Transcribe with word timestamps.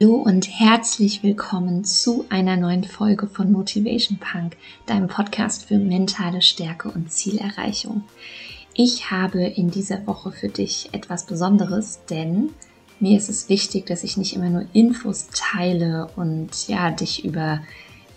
Hallo 0.00 0.14
und 0.14 0.48
herzlich 0.60 1.24
willkommen 1.24 1.82
zu 1.82 2.24
einer 2.28 2.56
neuen 2.56 2.84
Folge 2.84 3.26
von 3.26 3.50
Motivation 3.50 4.18
Punk, 4.18 4.56
deinem 4.86 5.08
Podcast 5.08 5.64
für 5.64 5.78
mentale 5.78 6.40
Stärke 6.40 6.88
und 6.88 7.10
Zielerreichung. 7.10 8.04
Ich 8.74 9.10
habe 9.10 9.42
in 9.42 9.72
dieser 9.72 10.06
Woche 10.06 10.30
für 10.30 10.48
dich 10.48 10.90
etwas 10.92 11.26
Besonderes, 11.26 12.04
denn 12.08 12.50
mir 13.00 13.18
ist 13.18 13.28
es 13.28 13.48
wichtig, 13.48 13.86
dass 13.86 14.04
ich 14.04 14.16
nicht 14.16 14.36
immer 14.36 14.50
nur 14.50 14.66
Infos 14.72 15.30
teile 15.34 16.08
und 16.14 16.68
ja, 16.68 16.92
dich 16.92 17.24
über 17.24 17.60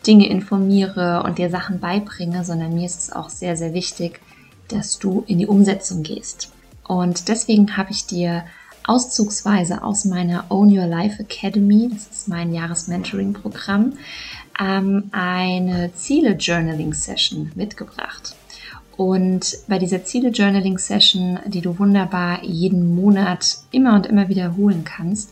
Dinge 0.05 0.29
informiere 0.29 1.23
und 1.25 1.39
dir 1.39 1.49
Sachen 1.49 1.79
beibringe, 1.79 2.45
sondern 2.45 2.75
mir 2.75 2.85
ist 2.85 2.99
es 2.99 3.11
auch 3.11 3.29
sehr, 3.29 3.57
sehr 3.57 3.73
wichtig, 3.73 4.20
dass 4.67 4.99
du 4.99 5.23
in 5.25 5.39
die 5.39 5.48
Umsetzung 5.48 6.03
gehst. 6.03 6.52
Und 6.88 7.27
deswegen 7.27 7.75
habe 7.75 7.89
ich 7.91 8.05
dir 8.05 8.43
auszugsweise 8.85 9.84
aus 9.84 10.05
meiner 10.05 10.45
Own 10.49 10.76
Your 10.76 10.88
Life 10.88 11.22
Academy, 11.22 11.89
das 11.91 12.08
ist 12.08 12.27
mein 12.27 12.53
Jahresmentoring-Programm, 12.53 13.94
ähm, 14.59 15.09
eine 15.12 15.94
Ziele-Journaling-Session 15.94 17.52
mitgebracht. 17.55 18.36
Und 18.98 19.58
bei 19.67 19.80
dieser 19.80 20.03
Ziele-Journaling-Session, 20.03 21.39
die 21.48 21.62
du 21.62 21.80
wunderbar 21.80 22.44
jeden 22.44 22.95
Monat 22.95 23.58
immer 23.72 23.95
und 23.95 24.05
immer 24.05 24.30
wiederholen 24.30 24.84
kannst, 24.84 25.31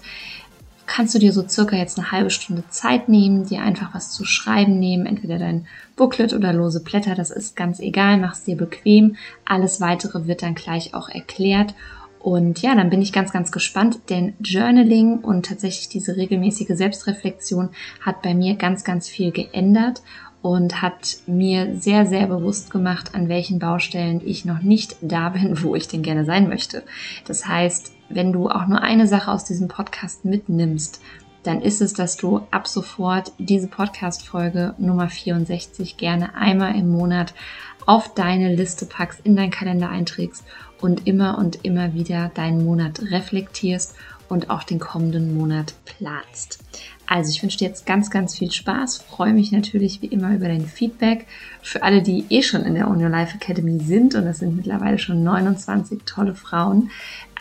kannst 0.85 1.13
du 1.13 1.19
dir 1.19 1.33
so 1.33 1.47
circa 1.47 1.75
jetzt 1.75 1.99
eine 1.99 2.11
halbe 2.11 2.31
Stunde 2.31 2.63
Zeit 2.69 3.09
nehmen, 3.09 3.45
dir 3.45 3.61
einfach 3.61 3.93
was 3.93 4.11
zu 4.11 4.25
schreiben 4.25 4.79
nehmen, 4.79 5.05
entweder 5.05 5.37
dein 5.37 5.67
Booklet 5.95 6.33
oder 6.33 6.51
lose 6.51 6.79
Blätter, 6.79 7.13
das 7.13 7.29
ist 7.29 7.55
ganz 7.55 7.79
egal, 7.79 8.17
mach's 8.17 8.43
dir 8.43 8.57
bequem. 8.57 9.15
Alles 9.45 9.81
weitere 9.81 10.25
wird 10.25 10.41
dann 10.41 10.55
gleich 10.55 10.95
auch 10.95 11.07
erklärt 11.07 11.75
und 12.19 12.61
ja, 12.61 12.75
dann 12.75 12.89
bin 12.89 13.01
ich 13.01 13.13
ganz, 13.13 13.31
ganz 13.31 13.51
gespannt, 13.51 13.99
denn 14.09 14.33
Journaling 14.41 15.19
und 15.19 15.45
tatsächlich 15.45 15.87
diese 15.87 16.17
regelmäßige 16.17 16.75
Selbstreflexion 16.75 17.69
hat 18.01 18.21
bei 18.21 18.33
mir 18.33 18.55
ganz, 18.55 18.83
ganz 18.83 19.07
viel 19.07 19.31
geändert 19.31 20.01
und 20.41 20.81
hat 20.81 21.17
mir 21.27 21.79
sehr, 21.79 22.05
sehr 22.05 22.27
bewusst 22.27 22.71
gemacht, 22.71 23.15
an 23.15 23.29
welchen 23.29 23.59
Baustellen 23.59 24.21
ich 24.23 24.45
noch 24.45 24.61
nicht 24.61 24.97
da 25.01 25.29
bin, 25.29 25.63
wo 25.63 25.75
ich 25.75 25.87
denn 25.87 26.03
gerne 26.03 26.25
sein 26.25 26.49
möchte. 26.49 26.83
Das 27.25 27.45
heißt, 27.45 27.93
wenn 28.09 28.33
du 28.33 28.49
auch 28.49 28.67
nur 28.67 28.81
eine 28.81 29.07
Sache 29.07 29.31
aus 29.31 29.45
diesem 29.45 29.69
Podcast 29.69 30.25
mitnimmst, 30.25 31.01
dann 31.43 31.61
ist 31.61 31.81
es, 31.81 31.93
dass 31.93 32.17
du 32.17 32.41
ab 32.51 32.67
sofort 32.67 33.31
diese 33.37 33.67
Podcast-Folge 33.67 34.75
Nummer 34.77 35.07
64 35.07 35.95
gerne 35.95 36.35
einmal 36.35 36.75
im 36.75 36.91
Monat 36.91 37.33
auf 37.85 38.13
deine 38.13 38.53
Liste 38.53 38.85
packst, 38.85 39.21
in 39.23 39.37
deinen 39.37 39.51
Kalender 39.51 39.89
einträgst 39.89 40.43
und 40.81 41.07
immer 41.07 41.37
und 41.37 41.63
immer 41.63 41.93
wieder 41.93 42.31
deinen 42.33 42.63
Monat 42.63 43.01
reflektierst 43.11 43.95
und 44.29 44.49
auch 44.49 44.63
den 44.63 44.79
kommenden 44.79 45.35
Monat 45.35 45.73
planst. 45.85 46.59
Also 47.11 47.31
ich 47.31 47.41
wünsche 47.41 47.57
dir 47.57 47.67
jetzt 47.67 47.87
ganz, 47.87 48.11
ganz 48.11 48.37
viel 48.37 48.51
Spaß. 48.51 48.99
Freue 48.99 49.33
mich 49.33 49.51
natürlich 49.51 50.03
wie 50.03 50.05
immer 50.05 50.35
über 50.35 50.47
dein 50.47 50.67
Feedback. 50.67 51.25
Für 51.63 51.81
alle, 51.81 52.03
die 52.03 52.25
eh 52.29 52.43
schon 52.43 52.61
in 52.61 52.75
der 52.75 52.87
On 52.87 53.03
Your 53.03 53.09
Life 53.09 53.35
Academy 53.35 53.79
sind, 53.79 54.13
und 54.13 54.25
das 54.25 54.37
sind 54.37 54.55
mittlerweile 54.55 54.99
schon 54.99 55.23
29 55.23 56.03
tolle 56.05 56.35
Frauen, 56.35 56.91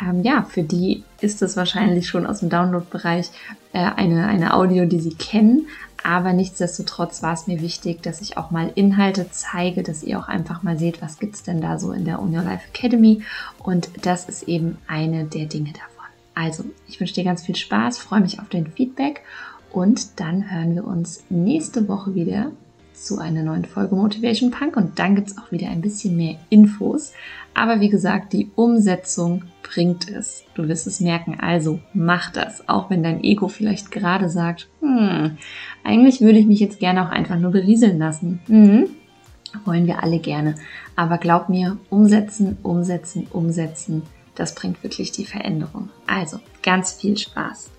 ähm, 0.01 0.23
ja, 0.23 0.45
für 0.45 0.63
die 0.63 1.05
ist 1.21 1.43
es 1.43 1.55
wahrscheinlich 1.59 2.09
schon 2.09 2.25
aus 2.25 2.41
dem 2.41 2.49
Download-Bereich 2.49 3.29
äh, 3.75 3.81
eine, 3.81 4.27
eine 4.27 4.55
Audio, 4.55 4.87
die 4.87 5.01
sie 5.01 5.15
kennen. 5.15 5.67
Aber 6.03 6.33
nichtsdestotrotz 6.33 7.23
war 7.23 7.35
es 7.35 7.47
mir 7.47 7.61
wichtig, 7.61 8.03
dass 8.03 8.23
ich 8.23 8.39
auch 8.39 8.51
mal 8.51 8.73
Inhalte 8.75 9.27
zeige, 9.31 9.83
dass 9.83 10.03
ihr 10.03 10.19
auch 10.19 10.29
einfach 10.29 10.63
mal 10.63 10.79
seht, 10.79 11.03
was 11.03 11.19
gibt's 11.19 11.43
denn 11.43 11.61
da 11.61 11.79
so 11.79 11.93
in 11.93 12.07
der 12.07 12.23
On 12.23 12.35
Your 12.35 12.43
Life 12.43 12.65
Academy. 12.73 13.23
Und 13.59 13.91
das 14.01 14.31
ist 14.31 14.45
eben 14.45 14.79
eine 14.87 15.25
der 15.25 15.45
Dinge 15.45 15.73
davon. 15.73 15.89
Also, 16.35 16.65
ich 16.87 17.01
wünsche 17.01 17.15
dir 17.15 17.25
ganz 17.25 17.45
viel 17.45 17.57
Spaß, 17.57 17.99
freue 17.99 18.21
mich 18.21 18.41
auf 18.41 18.49
dein 18.49 18.69
Feedback 18.69 19.25
und 19.73 20.21
dann 20.21 20.51
hören 20.51 20.75
wir 20.75 20.87
uns 20.87 21.25
nächste 21.29 21.89
Woche 21.89 22.15
wieder 22.15 22.53
zu 22.95 23.19
einer 23.19 23.43
neuen 23.43 23.65
Folge 23.65 23.95
Motivation 23.95 24.51
Punk 24.51 24.77
und 24.77 24.99
dann 24.99 25.15
gibt 25.15 25.29
es 25.29 25.39
auch 25.39 25.53
wieder 25.53 25.69
ein 25.69 25.81
bisschen 25.81 26.17
mehr 26.17 26.37
Infos. 26.51 27.13
Aber 27.55 27.81
wie 27.81 27.89
gesagt, 27.89 28.33
die 28.33 28.51
Umsetzung 28.57 29.45
bringt 29.63 30.09
es. 30.11 30.45
Du 30.55 30.69
wirst 30.69 30.87
es 30.87 31.01
merken. 31.01 31.39
Also 31.41 31.81
mach 31.95 32.31
das, 32.33 32.69
auch 32.69 32.91
wenn 32.91 33.03
dein 33.03 33.23
Ego 33.23 33.49
vielleicht 33.49 33.91
gerade 33.91 34.29
sagt, 34.29 34.69
hm, 34.81 35.37
eigentlich 35.85 36.21
würde 36.21 36.39
ich 36.39 36.47
mich 36.47 36.61
jetzt 36.61 36.81
gerne 36.81 37.07
auch 37.07 37.11
einfach 37.11 37.39
nur 37.39 37.53
berieseln 37.53 37.99
lassen. 37.99 38.41
Hm, 38.47 38.89
wollen 39.65 39.87
wir 39.87 40.03
alle 40.03 40.19
gerne. 40.19 40.55
Aber 40.97 41.19
glaub 41.19 41.49
mir, 41.49 41.79
umsetzen, 41.91 42.59
umsetzen, 42.63 43.27
umsetzen, 43.31 44.03
das 44.35 44.55
bringt 44.55 44.83
wirklich 44.83 45.13
die 45.13 45.25
Veränderung. 45.25 45.91
Also 46.07 46.39
ganz 46.63 46.93
viel 46.93 47.17
Spaß. 47.17 47.71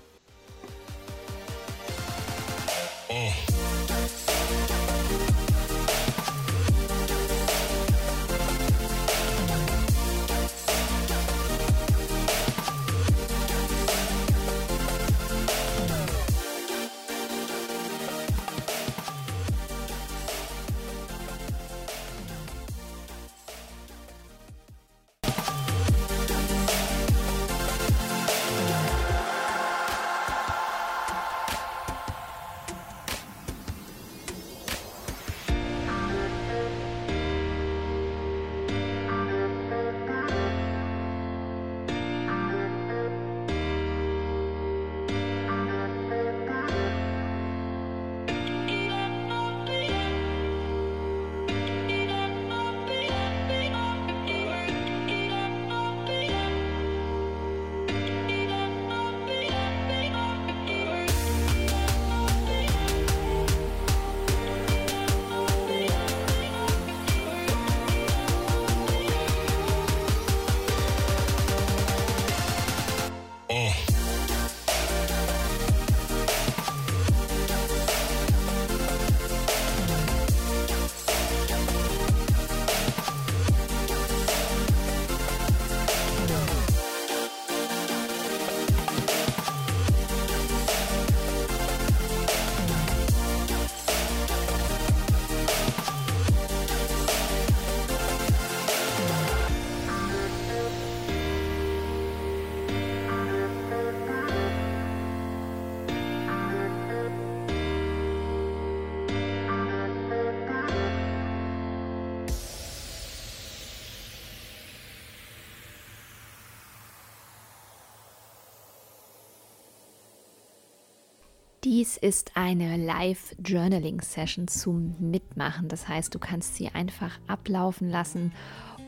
Dies 121.62 121.98
ist 121.98 122.38
eine 122.38 122.78
Live-Journaling-Session 122.78 124.48
zum 124.48 124.94
Mitmachen. 124.98 125.68
Das 125.68 125.86
heißt, 125.86 126.14
du 126.14 126.18
kannst 126.18 126.54
sie 126.54 126.70
einfach 126.70 127.18
ablaufen 127.26 127.90
lassen 127.90 128.32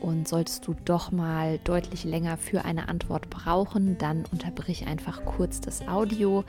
und 0.01 0.27
solltest 0.27 0.65
du 0.65 0.75
doch 0.83 1.11
mal 1.11 1.59
deutlich 1.59 2.03
länger 2.03 2.35
für 2.35 2.65
eine 2.65 2.89
Antwort 2.89 3.29
brauchen, 3.29 3.99
dann 3.99 4.25
unterbrich 4.31 4.87
einfach 4.87 5.23
kurz 5.23 5.61
das 5.61 5.87
Audio, 5.87 6.45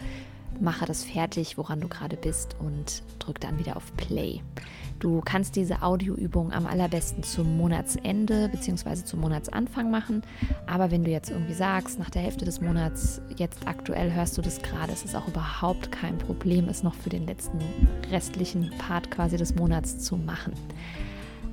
mache 0.60 0.86
das 0.86 1.04
fertig, 1.04 1.58
woran 1.58 1.80
du 1.80 1.88
gerade 1.88 2.16
bist 2.16 2.56
und 2.58 3.02
drück 3.18 3.40
dann 3.40 3.58
wieder 3.58 3.76
auf 3.76 3.94
Play. 3.96 4.40
Du 5.00 5.20
kannst 5.20 5.56
diese 5.56 5.82
Audioübung 5.82 6.52
am 6.52 6.66
allerbesten 6.66 7.22
zum 7.22 7.56
Monatsende 7.56 8.48
bzw. 8.48 9.04
zum 9.04 9.20
Monatsanfang 9.20 9.90
machen. 9.90 10.22
Aber 10.66 10.90
wenn 10.90 11.04
du 11.04 11.10
jetzt 11.10 11.30
irgendwie 11.30 11.54
sagst, 11.54 11.98
nach 11.98 12.10
der 12.10 12.22
Hälfte 12.22 12.44
des 12.44 12.60
Monats, 12.60 13.20
jetzt 13.36 13.66
aktuell 13.66 14.12
hörst 14.12 14.38
du 14.38 14.42
das 14.42 14.62
gerade, 14.62 14.92
es 14.92 15.04
ist 15.04 15.14
auch 15.14 15.28
überhaupt 15.28 15.92
kein 15.92 16.16
Problem, 16.18 16.68
es 16.68 16.82
noch 16.82 16.94
für 16.94 17.10
den 17.10 17.26
letzten 17.26 17.58
restlichen 18.10 18.70
Part 18.78 19.10
quasi 19.10 19.36
des 19.36 19.54
Monats 19.54 19.98
zu 19.98 20.16
machen. 20.16 20.52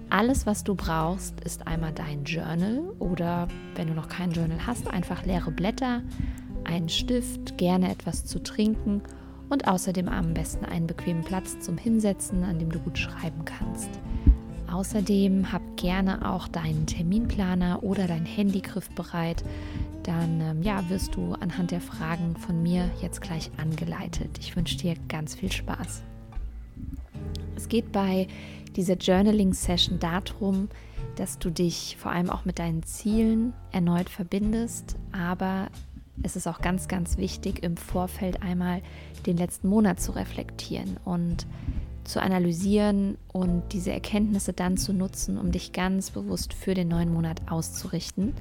Alles, 0.09 0.45
was 0.45 0.65
du 0.65 0.75
brauchst, 0.75 1.39
ist 1.41 1.67
einmal 1.67 1.93
dein 1.93 2.25
Journal 2.25 2.81
oder 2.99 3.47
wenn 3.75 3.87
du 3.87 3.93
noch 3.93 4.09
kein 4.09 4.31
Journal 4.31 4.67
hast, 4.67 4.89
einfach 4.89 5.25
leere 5.25 5.51
Blätter, 5.51 6.01
einen 6.65 6.89
Stift, 6.89 7.57
gerne 7.57 7.91
etwas 7.91 8.25
zu 8.25 8.41
trinken 8.41 9.01
und 9.49 9.67
außerdem 9.67 10.07
am 10.07 10.33
besten 10.33 10.65
einen 10.65 10.87
bequemen 10.87 11.23
Platz 11.23 11.59
zum 11.59 11.77
Hinsetzen, 11.77 12.43
an 12.43 12.59
dem 12.59 12.71
du 12.71 12.79
gut 12.79 12.97
schreiben 12.97 13.43
kannst. 13.45 13.89
Außerdem 14.71 15.51
hab 15.51 15.61
gerne 15.75 16.31
auch 16.31 16.47
deinen 16.47 16.85
Terminplaner 16.85 17.83
oder 17.83 18.07
dein 18.07 18.25
Handy 18.25 18.61
griffbereit. 18.61 19.43
Dann 20.03 20.39
ähm, 20.39 20.63
ja, 20.63 20.89
wirst 20.89 21.15
du 21.15 21.33
anhand 21.33 21.71
der 21.71 21.81
Fragen 21.81 22.37
von 22.37 22.63
mir 22.63 22.89
jetzt 23.01 23.21
gleich 23.21 23.51
angeleitet. 23.57 24.29
Ich 24.39 24.55
wünsche 24.55 24.77
dir 24.77 24.95
ganz 25.09 25.35
viel 25.35 25.51
Spaß. 25.51 26.03
Es 27.57 27.67
geht 27.67 27.91
bei 27.91 28.27
dieser 28.77 28.95
Journaling-Session 28.95 29.99
darum, 29.99 30.69
dass 31.17 31.37
du 31.37 31.49
dich 31.49 31.97
vor 31.99 32.11
allem 32.11 32.29
auch 32.29 32.45
mit 32.45 32.57
deinen 32.57 32.83
Zielen 32.83 33.53
erneut 33.71 34.09
verbindest, 34.09 34.95
aber 35.11 35.67
es 36.23 36.35
ist 36.35 36.47
auch 36.47 36.59
ganz, 36.59 36.87
ganz 36.87 37.17
wichtig, 37.17 37.63
im 37.63 37.77
Vorfeld 37.77 38.41
einmal 38.41 38.81
den 39.25 39.37
letzten 39.37 39.69
Monat 39.69 39.99
zu 39.99 40.11
reflektieren 40.11 40.97
und 41.05 41.45
zu 42.03 42.21
analysieren 42.21 43.17
und 43.31 43.63
diese 43.71 43.91
Erkenntnisse 43.91 44.53
dann 44.53 44.77
zu 44.77 44.93
nutzen, 44.93 45.37
um 45.37 45.51
dich 45.51 45.71
ganz 45.71 46.11
bewusst 46.11 46.53
für 46.53 46.73
den 46.73 46.87
neuen 46.87 47.13
Monat 47.13 47.51
auszurichten 47.51 48.33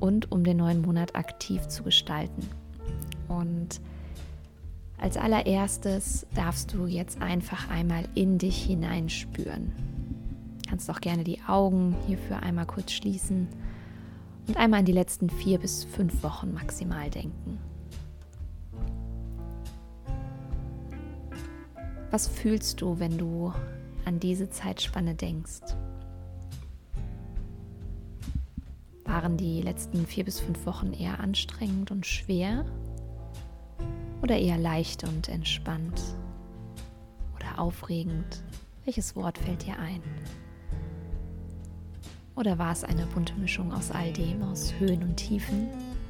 und 0.00 0.30
um 0.30 0.44
den 0.44 0.58
neuen 0.58 0.82
Monat 0.82 1.16
aktiv 1.16 1.66
zu 1.68 1.82
gestalten. 1.82 2.48
Und 3.28 3.80
als 4.98 5.16
allererstes 5.16 6.26
darfst 6.34 6.72
du 6.74 6.86
jetzt 6.86 7.20
einfach 7.20 7.70
einmal 7.70 8.04
in 8.14 8.38
dich 8.38 8.62
hineinspüren. 8.64 9.72
Kannst 10.68 10.90
auch 10.90 11.00
gerne 11.00 11.24
die 11.24 11.40
Augen 11.46 11.94
hierfür 12.06 12.42
einmal 12.42 12.66
kurz 12.66 12.92
schließen 12.92 13.48
und 14.46 14.56
einmal 14.56 14.80
an 14.80 14.86
die 14.86 14.92
letzten 14.92 15.28
vier 15.28 15.58
bis 15.58 15.84
fünf 15.84 16.22
Wochen 16.22 16.52
maximal 16.52 17.10
denken. 17.10 17.58
Was 22.10 22.28
fühlst 22.28 22.80
du, 22.80 22.98
wenn 22.98 23.18
du 23.18 23.52
an 24.04 24.20
diese 24.20 24.48
Zeitspanne 24.48 25.14
denkst? 25.14 25.74
Waren 29.04 29.36
die 29.36 29.60
letzten 29.62 30.06
vier 30.06 30.24
bis 30.24 30.40
fünf 30.40 30.64
Wochen 30.66 30.92
eher 30.92 31.20
anstrengend 31.20 31.90
und 31.90 32.06
schwer 32.06 32.64
oder 34.22 34.36
eher 34.36 34.58
leicht 34.58 35.04
und 35.04 35.28
entspannt 35.28 36.00
oder 37.34 37.58
aufregend? 37.58 38.42
Welches 38.84 39.16
Wort 39.16 39.38
fällt 39.38 39.66
dir 39.66 39.78
ein? 39.78 40.02
Oder 42.36 42.58
war 42.58 42.70
es 42.70 42.84
eine 42.84 43.06
bunte 43.06 43.34
Mischung 43.34 43.72
aus 43.72 43.90
all 43.90 44.12
dem, 44.12 44.42
aus 44.42 44.74
Höhen 44.78 45.02
und 45.02 45.16
Tiefen, 45.16 45.68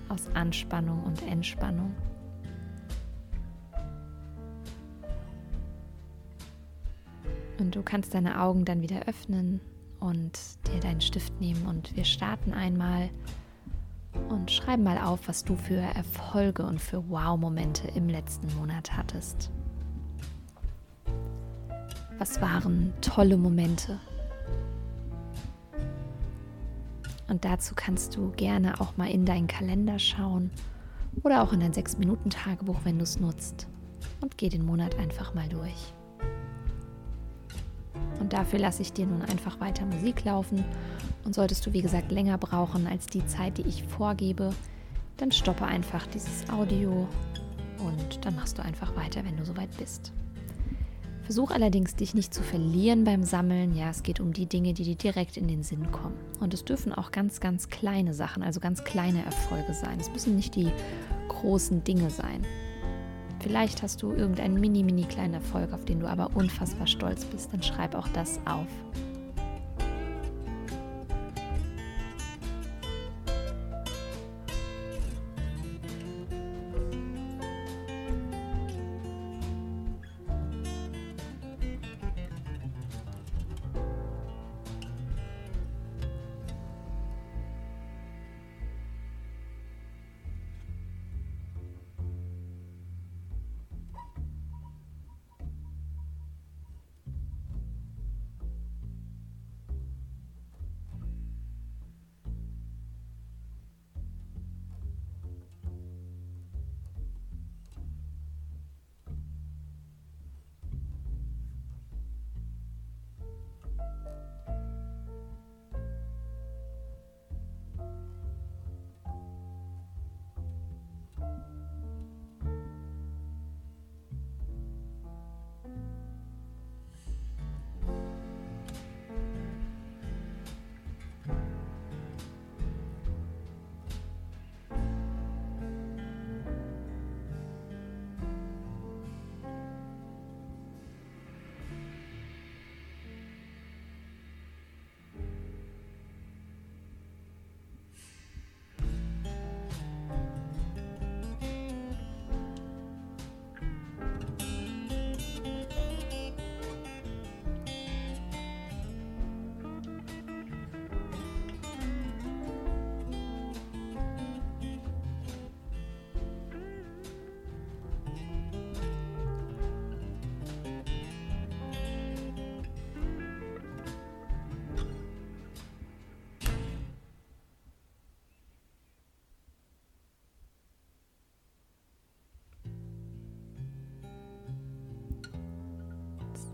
aus 0.08 0.26
Anspannung 0.34 1.04
und 1.04 1.22
Entspannung? 1.22 1.94
Und 7.58 7.74
du 7.74 7.82
kannst 7.82 8.12
deine 8.12 8.40
Augen 8.40 8.64
dann 8.64 8.82
wieder 8.82 9.06
öffnen 9.06 9.60
und 10.00 10.38
dir 10.66 10.80
deinen 10.80 11.00
Stift 11.00 11.40
nehmen 11.40 11.66
und 11.66 11.94
wir 11.96 12.04
starten 12.04 12.52
einmal 12.52 13.08
und 14.28 14.50
schreiben 14.50 14.82
mal 14.82 14.98
auf, 14.98 15.28
was 15.28 15.44
du 15.44 15.54
für 15.54 15.76
Erfolge 15.76 16.64
und 16.66 16.80
für 16.80 17.08
Wow-Momente 17.08 17.88
im 17.94 18.08
letzten 18.08 18.52
Monat 18.56 18.96
hattest. 18.96 19.50
Was 22.18 22.40
waren 22.40 22.92
tolle 23.00 23.36
Momente? 23.36 24.00
Und 27.28 27.44
dazu 27.44 27.74
kannst 27.74 28.16
du 28.16 28.30
gerne 28.32 28.80
auch 28.80 28.96
mal 28.96 29.10
in 29.10 29.24
deinen 29.24 29.46
Kalender 29.46 29.98
schauen 29.98 30.50
oder 31.22 31.42
auch 31.42 31.52
in 31.52 31.60
dein 31.60 31.72
6-Minuten-Tagebuch, 31.72 32.80
wenn 32.84 32.98
du 32.98 33.04
es 33.04 33.18
nutzt. 33.18 33.66
Und 34.20 34.38
geh 34.38 34.48
den 34.48 34.64
Monat 34.64 34.98
einfach 34.98 35.34
mal 35.34 35.48
durch. 35.48 35.92
Und 38.20 38.32
dafür 38.32 38.58
lasse 38.58 38.82
ich 38.82 38.92
dir 38.92 39.06
nun 39.06 39.22
einfach 39.22 39.60
weiter 39.60 39.84
Musik 39.86 40.24
laufen. 40.24 40.64
Und 41.24 41.34
solltest 41.34 41.66
du, 41.66 41.72
wie 41.72 41.82
gesagt, 41.82 42.12
länger 42.12 42.38
brauchen 42.38 42.86
als 42.86 43.06
die 43.06 43.26
Zeit, 43.26 43.58
die 43.58 43.66
ich 43.66 43.84
vorgebe, 43.84 44.52
dann 45.16 45.32
stoppe 45.32 45.64
einfach 45.64 46.06
dieses 46.08 46.48
Audio 46.50 47.08
und 47.78 48.24
dann 48.24 48.36
machst 48.36 48.58
du 48.58 48.62
einfach 48.62 48.94
weiter, 48.96 49.24
wenn 49.24 49.36
du 49.36 49.44
soweit 49.44 49.74
bist. 49.76 50.12
Versuch 51.26 51.50
allerdings, 51.50 51.96
dich 51.96 52.14
nicht 52.14 52.32
zu 52.32 52.40
verlieren 52.40 53.02
beim 53.02 53.24
Sammeln. 53.24 53.74
Ja, 53.74 53.90
es 53.90 54.04
geht 54.04 54.20
um 54.20 54.32
die 54.32 54.46
Dinge, 54.46 54.74
die 54.74 54.84
dir 54.84 54.94
direkt 54.94 55.36
in 55.36 55.48
den 55.48 55.64
Sinn 55.64 55.90
kommen. 55.90 56.14
Und 56.38 56.54
es 56.54 56.64
dürfen 56.64 56.92
auch 56.92 57.10
ganz, 57.10 57.40
ganz 57.40 57.68
kleine 57.68 58.14
Sachen, 58.14 58.44
also 58.44 58.60
ganz 58.60 58.84
kleine 58.84 59.24
Erfolge 59.24 59.74
sein. 59.74 59.98
Es 59.98 60.08
müssen 60.08 60.36
nicht 60.36 60.54
die 60.54 60.70
großen 61.26 61.82
Dinge 61.82 62.10
sein. 62.10 62.46
Vielleicht 63.40 63.82
hast 63.82 64.04
du 64.04 64.12
irgendeinen 64.12 64.60
mini, 64.60 64.84
mini 64.84 65.02
kleinen 65.02 65.34
Erfolg, 65.34 65.72
auf 65.72 65.84
den 65.84 65.98
du 65.98 66.06
aber 66.06 66.30
unfassbar 66.36 66.86
stolz 66.86 67.24
bist. 67.24 67.52
Dann 67.52 67.62
schreib 67.62 67.96
auch 67.96 68.06
das 68.08 68.38
auf. 68.46 68.68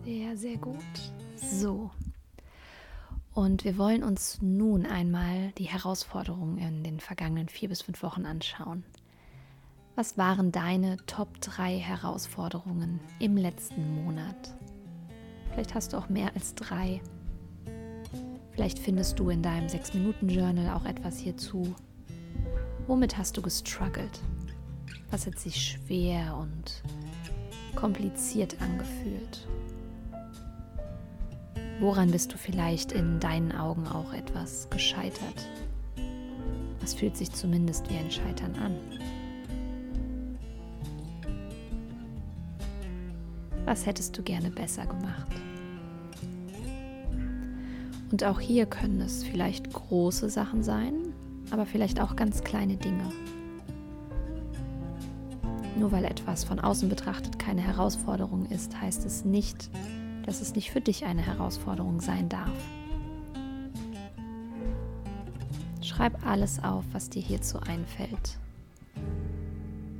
Sehr, 0.04 0.36
sehr 0.36 0.56
gut. 0.56 1.12
So. 1.36 1.90
Und 3.34 3.64
wir 3.64 3.78
wollen 3.78 4.02
uns 4.02 4.42
nun 4.42 4.84
einmal 4.84 5.52
die 5.58 5.64
Herausforderungen 5.64 6.58
in 6.58 6.82
den 6.82 7.00
vergangenen 7.00 7.48
vier 7.48 7.68
bis 7.68 7.82
fünf 7.82 8.02
Wochen 8.02 8.26
anschauen. 8.26 8.84
Was 9.94 10.18
waren 10.18 10.52
deine 10.52 10.96
Top 11.06 11.40
3 11.40 11.78
Herausforderungen 11.78 12.98
im 13.20 13.36
letzten 13.36 14.04
Monat? 14.04 14.54
Vielleicht 15.50 15.74
hast 15.74 15.92
du 15.92 15.98
auch 15.98 16.08
mehr 16.08 16.34
als 16.34 16.54
drei. 16.54 17.00
Vielleicht 18.52 18.78
findest 18.78 19.18
du 19.18 19.30
in 19.30 19.42
deinem 19.42 19.66
6-Minuten-Journal 19.68 20.74
auch 20.74 20.84
etwas 20.84 21.18
hierzu. 21.18 21.74
Womit 22.86 23.16
hast 23.16 23.36
du 23.36 23.42
gestruggelt? 23.42 24.20
Was 25.10 25.26
hat 25.26 25.38
sich 25.38 25.62
schwer 25.62 26.36
und 26.36 26.82
kompliziert 27.76 28.56
angefühlt? 28.60 29.46
Woran 31.82 32.12
bist 32.12 32.32
du 32.32 32.38
vielleicht 32.38 32.92
in 32.92 33.18
deinen 33.18 33.50
Augen 33.50 33.88
auch 33.88 34.12
etwas 34.12 34.70
gescheitert? 34.70 35.48
Was 36.80 36.94
fühlt 36.94 37.16
sich 37.16 37.32
zumindest 37.32 37.90
wie 37.90 37.96
ein 37.96 38.08
Scheitern 38.08 38.54
an? 38.54 38.76
Was 43.64 43.84
hättest 43.84 44.16
du 44.16 44.22
gerne 44.22 44.48
besser 44.52 44.86
gemacht? 44.86 45.26
Und 48.12 48.22
auch 48.22 48.38
hier 48.38 48.66
können 48.66 49.00
es 49.00 49.24
vielleicht 49.24 49.72
große 49.72 50.30
Sachen 50.30 50.62
sein, 50.62 51.12
aber 51.50 51.66
vielleicht 51.66 52.00
auch 52.00 52.14
ganz 52.14 52.44
kleine 52.44 52.76
Dinge. 52.76 53.10
Nur 55.76 55.90
weil 55.90 56.04
etwas 56.04 56.44
von 56.44 56.60
außen 56.60 56.88
betrachtet 56.88 57.40
keine 57.40 57.62
Herausforderung 57.62 58.46
ist, 58.46 58.80
heißt 58.80 59.04
es 59.04 59.24
nicht, 59.24 59.68
dass 60.24 60.40
es 60.40 60.54
nicht 60.54 60.70
für 60.70 60.80
dich 60.80 61.04
eine 61.04 61.22
Herausforderung 61.22 62.00
sein 62.00 62.28
darf. 62.28 62.50
Schreib 65.80 66.26
alles 66.26 66.62
auf, 66.62 66.84
was 66.92 67.10
dir 67.10 67.22
hierzu 67.22 67.58
einfällt. 67.60 68.38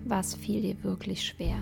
Was 0.05 0.35
fiel 0.35 0.63
dir 0.63 0.83
wirklich 0.83 1.27
schwer? 1.27 1.57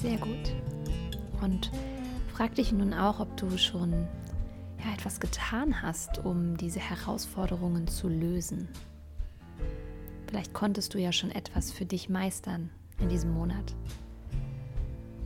Sehr 0.00 0.16
gut. 0.16 0.54
Und 1.42 1.70
frag 2.32 2.54
dich 2.54 2.72
nun 2.72 2.94
auch, 2.94 3.20
ob 3.20 3.36
du 3.36 3.56
schon 3.58 3.92
ja, 3.92 4.92
etwas 4.94 5.20
getan 5.20 5.82
hast, 5.82 6.24
um 6.24 6.56
diese 6.56 6.80
Herausforderungen 6.80 7.86
zu 7.86 8.08
lösen. 8.08 8.68
Vielleicht 10.26 10.54
konntest 10.54 10.94
du 10.94 10.98
ja 10.98 11.12
schon 11.12 11.30
etwas 11.30 11.72
für 11.72 11.84
dich 11.84 12.08
meistern 12.08 12.70
in 12.98 13.08
diesem 13.08 13.32
Monat. 13.32 13.74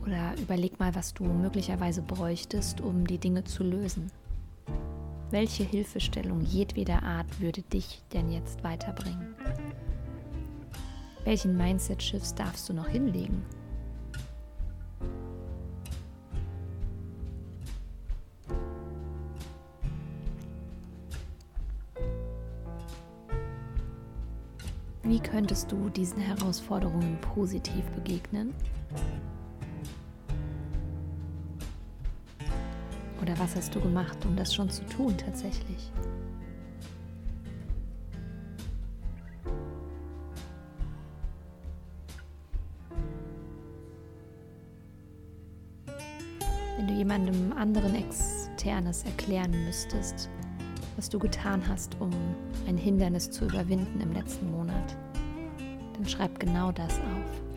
Oder 0.03 0.35
überleg 0.39 0.79
mal, 0.79 0.93
was 0.93 1.13
du 1.13 1.23
möglicherweise 1.23 2.01
bräuchtest, 2.01 2.81
um 2.81 3.07
die 3.07 3.17
Dinge 3.17 3.43
zu 3.43 3.63
lösen. 3.63 4.11
Welche 5.31 5.63
Hilfestellung 5.63 6.41
jedweder 6.41 7.01
Art 7.03 7.39
würde 7.39 7.61
dich 7.61 8.03
denn 8.13 8.31
jetzt 8.31 8.63
weiterbringen? 8.63 9.35
Welchen 11.23 11.57
Mindset-Shifts 11.57 12.35
darfst 12.35 12.69
du 12.69 12.73
noch 12.73 12.87
hinlegen? 12.87 13.43
Wie 25.07 25.19
könntest 25.19 25.71
du 25.71 25.87
diesen 25.89 26.19
Herausforderungen 26.19 27.19
positiv 27.21 27.85
begegnen? 27.91 28.55
Oder 33.21 33.37
was 33.37 33.55
hast 33.55 33.75
du 33.75 33.79
gemacht, 33.79 34.17
um 34.25 34.35
das 34.35 34.51
schon 34.55 34.67
zu 34.67 34.83
tun 34.87 35.15
tatsächlich? 35.15 35.91
Wenn 46.77 46.87
du 46.87 46.93
jemandem 46.95 47.53
anderen 47.53 47.93
externes 47.93 49.03
erklären 49.03 49.51
müsstest, 49.65 50.31
was 50.95 51.09
du 51.09 51.19
getan 51.19 51.61
hast, 51.67 51.95
um 51.99 52.11
ein 52.67 52.77
Hindernis 52.77 53.29
zu 53.29 53.45
überwinden 53.45 53.99
im 54.01 54.13
letzten 54.13 54.51
Monat, 54.51 54.95
dann 55.93 56.07
schreib 56.07 56.39
genau 56.39 56.71
das 56.71 56.93
auf. 56.99 57.54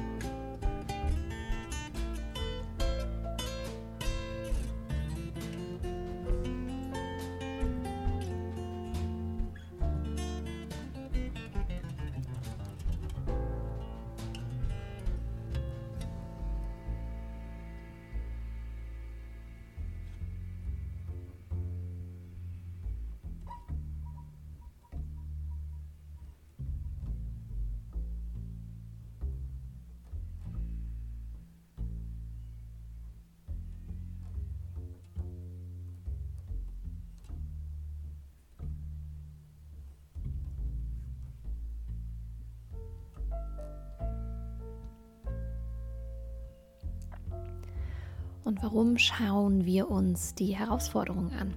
Und 48.49 48.63
warum 48.63 48.97
schauen 48.97 49.67
wir 49.67 49.91
uns 49.91 50.35
die 50.35 50.57
Herausforderungen 50.57 51.33
an? 51.39 51.53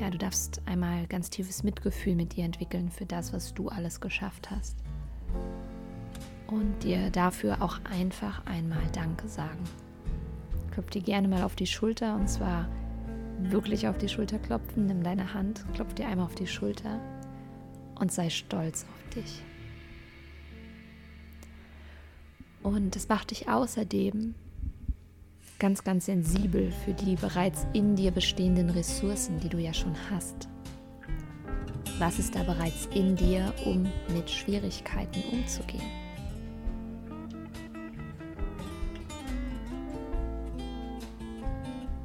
Ja, 0.00 0.10
du 0.10 0.18
darfst 0.18 0.60
einmal 0.66 1.06
ganz 1.06 1.30
tiefes 1.30 1.62
Mitgefühl 1.62 2.16
mit 2.16 2.34
dir 2.34 2.44
entwickeln 2.44 2.90
für 2.90 3.06
das, 3.06 3.32
was 3.32 3.54
du 3.54 3.68
alles 3.68 4.00
geschafft 4.00 4.50
hast. 4.50 4.76
Und 6.48 6.82
dir 6.82 7.10
dafür 7.10 7.62
auch 7.62 7.78
einfach 7.84 8.44
einmal 8.44 8.82
Danke 8.92 9.28
sagen. 9.28 9.62
Klopf 10.72 10.90
dir 10.90 11.02
gerne 11.02 11.28
mal 11.28 11.44
auf 11.44 11.54
die 11.54 11.68
Schulter 11.68 12.16
und 12.16 12.28
zwar 12.28 12.68
wirklich 13.38 13.86
auf 13.86 13.98
die 13.98 14.08
Schulter 14.08 14.40
klopfen. 14.40 14.86
Nimm 14.86 15.04
deine 15.04 15.34
Hand, 15.34 15.64
klopf 15.74 15.94
dir 15.94 16.08
einmal 16.08 16.26
auf 16.26 16.34
die 16.34 16.48
Schulter 16.48 16.98
und 17.94 18.10
sei 18.10 18.30
stolz 18.30 18.84
auf 18.92 19.14
dich. 19.14 19.44
Und 22.64 22.96
es 22.96 23.08
macht 23.08 23.30
dich 23.30 23.48
außerdem 23.48 24.34
ganz, 25.62 25.84
ganz 25.84 26.06
sensibel 26.06 26.72
für 26.84 26.92
die 26.92 27.14
bereits 27.14 27.68
in 27.72 27.94
dir 27.94 28.10
bestehenden 28.10 28.68
Ressourcen, 28.70 29.38
die 29.38 29.48
du 29.48 29.58
ja 29.58 29.72
schon 29.72 29.94
hast. 30.10 30.48
Was 32.00 32.18
ist 32.18 32.34
da 32.34 32.42
bereits 32.42 32.88
in 32.92 33.14
dir, 33.14 33.54
um 33.64 33.86
mit 34.12 34.28
Schwierigkeiten 34.28 35.22
umzugehen? 35.30 36.02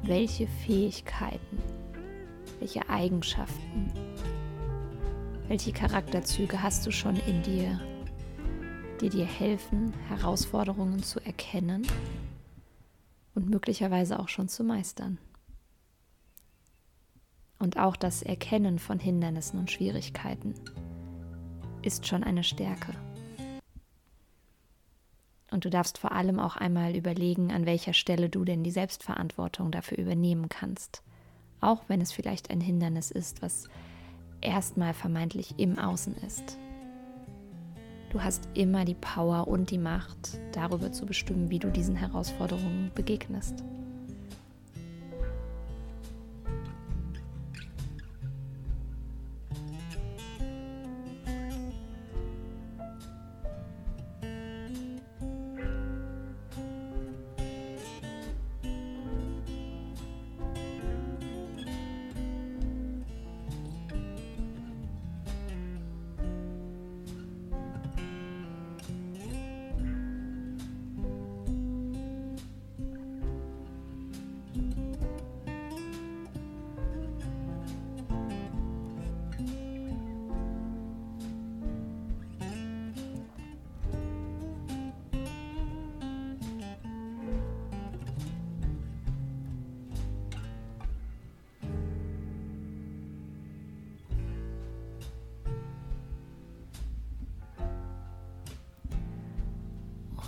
welche 0.04 0.46
Fähigkeiten, 0.46 1.58
welche 2.60 2.88
Eigenschaften, 2.88 3.92
welche 5.48 5.70
Charakterzüge 5.70 6.62
hast 6.62 6.86
du 6.86 6.90
schon 6.90 7.16
in 7.26 7.42
dir, 7.42 7.78
die 9.02 9.10
dir 9.10 9.26
helfen, 9.26 9.92
Herausforderungen 10.08 11.02
zu 11.02 11.20
erkennen 11.20 11.86
und 13.38 13.48
möglicherweise 13.48 14.18
auch 14.18 14.28
schon 14.28 14.48
zu 14.48 14.64
meistern. 14.64 15.16
Und 17.60 17.78
auch 17.78 17.94
das 17.94 18.22
Erkennen 18.22 18.80
von 18.80 18.98
Hindernissen 18.98 19.60
und 19.60 19.70
Schwierigkeiten 19.70 20.54
ist 21.82 22.08
schon 22.08 22.24
eine 22.24 22.42
Stärke. 22.42 22.94
Und 25.52 25.64
du 25.64 25.70
darfst 25.70 25.98
vor 25.98 26.10
allem 26.10 26.40
auch 26.40 26.56
einmal 26.56 26.96
überlegen, 26.96 27.52
an 27.52 27.64
welcher 27.64 27.92
Stelle 27.92 28.28
du 28.28 28.44
denn 28.44 28.64
die 28.64 28.72
Selbstverantwortung 28.72 29.70
dafür 29.70 29.98
übernehmen 29.98 30.48
kannst. 30.48 31.04
Auch 31.60 31.84
wenn 31.86 32.00
es 32.00 32.10
vielleicht 32.10 32.50
ein 32.50 32.60
Hindernis 32.60 33.12
ist, 33.12 33.40
was 33.40 33.68
erstmal 34.40 34.94
vermeintlich 34.94 35.54
im 35.58 35.78
Außen 35.78 36.16
ist. 36.26 36.58
Du 38.10 38.22
hast 38.22 38.48
immer 38.54 38.86
die 38.86 38.94
Power 38.94 39.48
und 39.48 39.70
die 39.70 39.78
Macht, 39.78 40.40
darüber 40.52 40.92
zu 40.92 41.04
bestimmen, 41.04 41.50
wie 41.50 41.58
du 41.58 41.70
diesen 41.70 41.94
Herausforderungen 41.94 42.90
begegnest. 42.94 43.62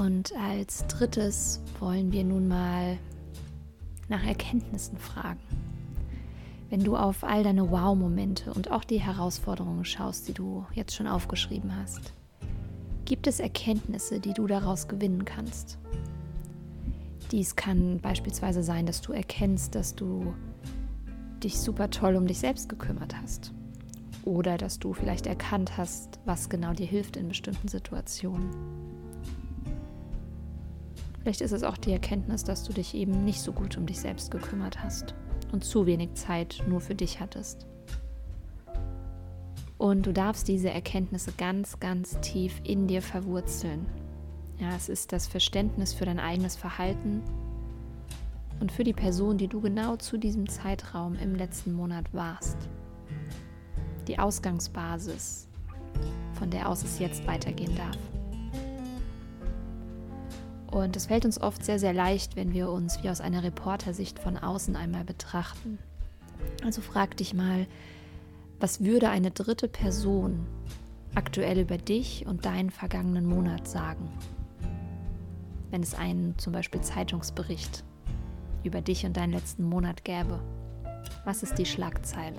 Und 0.00 0.34
als 0.34 0.86
drittes 0.86 1.60
wollen 1.78 2.10
wir 2.10 2.24
nun 2.24 2.48
mal 2.48 2.96
nach 4.08 4.24
Erkenntnissen 4.24 4.96
fragen. 4.96 5.40
Wenn 6.70 6.82
du 6.82 6.96
auf 6.96 7.22
all 7.22 7.44
deine 7.44 7.70
Wow-Momente 7.70 8.54
und 8.54 8.70
auch 8.70 8.84
die 8.84 8.98
Herausforderungen 8.98 9.84
schaust, 9.84 10.26
die 10.26 10.32
du 10.32 10.64
jetzt 10.72 10.94
schon 10.94 11.06
aufgeschrieben 11.06 11.76
hast, 11.76 12.14
gibt 13.04 13.26
es 13.26 13.40
Erkenntnisse, 13.40 14.20
die 14.20 14.32
du 14.32 14.46
daraus 14.46 14.88
gewinnen 14.88 15.26
kannst. 15.26 15.76
Dies 17.30 17.54
kann 17.54 18.00
beispielsweise 18.00 18.62
sein, 18.62 18.86
dass 18.86 19.02
du 19.02 19.12
erkennst, 19.12 19.74
dass 19.74 19.96
du 19.96 20.32
dich 21.44 21.60
super 21.60 21.90
toll 21.90 22.16
um 22.16 22.26
dich 22.26 22.38
selbst 22.38 22.70
gekümmert 22.70 23.20
hast. 23.20 23.52
Oder 24.24 24.56
dass 24.56 24.78
du 24.78 24.94
vielleicht 24.94 25.26
erkannt 25.26 25.76
hast, 25.76 26.20
was 26.24 26.48
genau 26.48 26.72
dir 26.72 26.86
hilft 26.86 27.18
in 27.18 27.28
bestimmten 27.28 27.68
Situationen. 27.68 28.79
Vielleicht 31.22 31.42
ist 31.42 31.52
es 31.52 31.64
auch 31.64 31.76
die 31.76 31.92
Erkenntnis, 31.92 32.44
dass 32.44 32.64
du 32.64 32.72
dich 32.72 32.94
eben 32.94 33.24
nicht 33.24 33.40
so 33.40 33.52
gut 33.52 33.76
um 33.76 33.86
dich 33.86 34.00
selbst 34.00 34.30
gekümmert 34.30 34.82
hast 34.82 35.14
und 35.52 35.64
zu 35.64 35.86
wenig 35.86 36.14
Zeit 36.14 36.62
nur 36.66 36.80
für 36.80 36.94
dich 36.94 37.20
hattest. 37.20 37.66
Und 39.76 40.06
du 40.06 40.12
darfst 40.12 40.48
diese 40.48 40.70
Erkenntnisse 40.70 41.32
ganz, 41.32 41.80
ganz 41.80 42.20
tief 42.20 42.60
in 42.64 42.86
dir 42.86 43.00
verwurzeln. 43.00 43.86
Ja, 44.58 44.76
es 44.76 44.90
ist 44.90 45.12
das 45.12 45.26
Verständnis 45.26 45.94
für 45.94 46.04
dein 46.04 46.20
eigenes 46.20 46.54
Verhalten 46.54 47.22
und 48.60 48.70
für 48.70 48.84
die 48.84 48.92
Person, 48.92 49.38
die 49.38 49.48
du 49.48 49.60
genau 49.60 49.96
zu 49.96 50.18
diesem 50.18 50.48
Zeitraum 50.48 51.14
im 51.14 51.34
letzten 51.34 51.72
Monat 51.72 52.12
warst. 52.12 52.58
Die 54.06 54.18
Ausgangsbasis, 54.18 55.48
von 56.34 56.50
der 56.50 56.68
aus 56.68 56.82
es 56.82 56.98
jetzt 56.98 57.26
weitergehen 57.26 57.74
darf. 57.74 58.19
Und 60.70 60.96
es 60.96 61.06
fällt 61.06 61.24
uns 61.24 61.40
oft 61.40 61.64
sehr, 61.64 61.78
sehr 61.78 61.92
leicht, 61.92 62.36
wenn 62.36 62.52
wir 62.52 62.70
uns 62.70 63.02
wie 63.02 63.10
aus 63.10 63.20
einer 63.20 63.42
Reportersicht 63.42 64.18
von 64.18 64.36
außen 64.36 64.76
einmal 64.76 65.04
betrachten. 65.04 65.78
Also 66.64 66.80
frag 66.80 67.16
dich 67.16 67.34
mal, 67.34 67.66
was 68.60 68.84
würde 68.84 69.08
eine 69.08 69.30
dritte 69.30 69.68
Person 69.68 70.46
aktuell 71.14 71.58
über 71.58 71.76
dich 71.76 72.26
und 72.26 72.44
deinen 72.44 72.70
vergangenen 72.70 73.26
Monat 73.26 73.66
sagen? 73.66 74.08
Wenn 75.70 75.82
es 75.82 75.94
einen 75.94 76.38
zum 76.38 76.52
Beispiel 76.52 76.80
Zeitungsbericht 76.80 77.84
über 78.64 78.80
dich 78.80 79.06
und 79.06 79.16
deinen 79.16 79.32
letzten 79.32 79.64
Monat 79.64 80.04
gäbe. 80.04 80.40
Was 81.24 81.42
ist 81.42 81.58
die 81.58 81.66
Schlagzeile? 81.66 82.38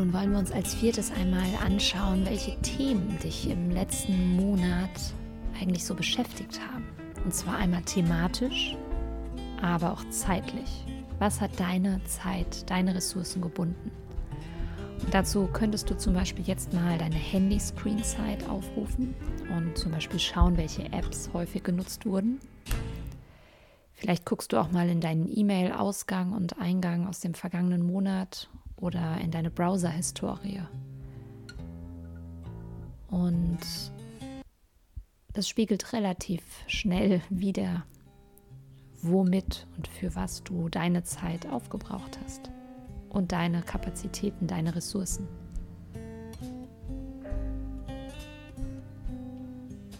Nun 0.00 0.14
wollen 0.14 0.32
wir 0.32 0.38
uns 0.38 0.50
als 0.50 0.72
viertes 0.72 1.12
einmal 1.12 1.54
anschauen, 1.62 2.24
welche 2.24 2.58
Themen 2.62 3.18
dich 3.18 3.50
im 3.50 3.70
letzten 3.70 4.34
Monat 4.34 4.88
eigentlich 5.60 5.84
so 5.84 5.94
beschäftigt 5.94 6.58
haben. 6.58 6.86
Und 7.22 7.34
zwar 7.34 7.58
einmal 7.58 7.82
thematisch, 7.82 8.78
aber 9.60 9.92
auch 9.92 10.02
zeitlich. 10.08 10.86
Was 11.18 11.42
hat 11.42 11.50
deine 11.60 12.02
Zeit, 12.04 12.70
deine 12.70 12.94
Ressourcen 12.94 13.42
gebunden? 13.42 13.90
Und 15.02 15.12
dazu 15.12 15.46
könntest 15.52 15.90
du 15.90 15.98
zum 15.98 16.14
Beispiel 16.14 16.46
jetzt 16.46 16.72
mal 16.72 16.96
deine 16.96 17.16
Handy-Screen-Zeit 17.16 18.48
aufrufen 18.48 19.14
und 19.54 19.76
zum 19.76 19.92
Beispiel 19.92 20.18
schauen, 20.18 20.56
welche 20.56 20.90
Apps 20.94 21.28
häufig 21.34 21.62
genutzt 21.62 22.06
wurden. 22.06 22.40
Vielleicht 23.92 24.24
guckst 24.24 24.54
du 24.54 24.56
auch 24.56 24.72
mal 24.72 24.88
in 24.88 25.02
deinen 25.02 25.28
E-Mail-Ausgang 25.30 26.32
und 26.32 26.58
Eingang 26.58 27.06
aus 27.06 27.20
dem 27.20 27.34
vergangenen 27.34 27.82
Monat 27.82 28.48
oder 28.80 29.18
in 29.20 29.30
deine 29.30 29.50
Browser-Historie. 29.50 30.62
Und 33.08 33.58
das 35.32 35.48
spiegelt 35.48 35.92
relativ 35.92 36.42
schnell 36.66 37.22
wieder, 37.28 37.84
womit 39.02 39.66
und 39.76 39.88
für 39.88 40.14
was 40.14 40.42
du 40.42 40.68
deine 40.68 41.04
Zeit 41.04 41.46
aufgebraucht 41.46 42.18
hast 42.24 42.50
und 43.08 43.32
deine 43.32 43.62
Kapazitäten, 43.62 44.46
deine 44.46 44.74
Ressourcen. 44.74 45.28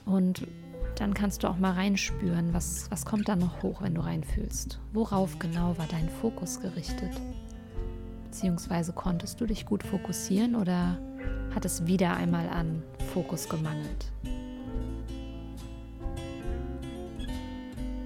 Und 0.04 0.46
dann 0.96 1.14
kannst 1.14 1.42
du 1.42 1.48
auch 1.48 1.56
mal 1.56 1.72
reinspüren, 1.72 2.52
was, 2.52 2.90
was 2.90 3.06
kommt 3.06 3.28
da 3.28 3.36
noch 3.36 3.62
hoch, 3.62 3.80
wenn 3.80 3.94
du 3.94 4.02
reinfühlst. 4.02 4.80
Worauf 4.92 5.38
genau 5.38 5.78
war 5.78 5.86
dein 5.86 6.08
Fokus 6.08 6.60
gerichtet? 6.60 7.12
Beziehungsweise 8.30 8.92
konntest 8.92 9.40
du 9.40 9.46
dich 9.46 9.66
gut 9.66 9.82
fokussieren 9.82 10.54
oder 10.54 11.00
hat 11.52 11.64
es 11.64 11.86
wieder 11.86 12.14
einmal 12.14 12.48
an 12.48 12.80
Fokus 13.12 13.48
gemangelt? 13.48 14.12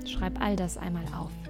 Schreib 0.06 0.40
all 0.40 0.56
das 0.56 0.78
einmal 0.78 1.04
auf. 1.14 1.43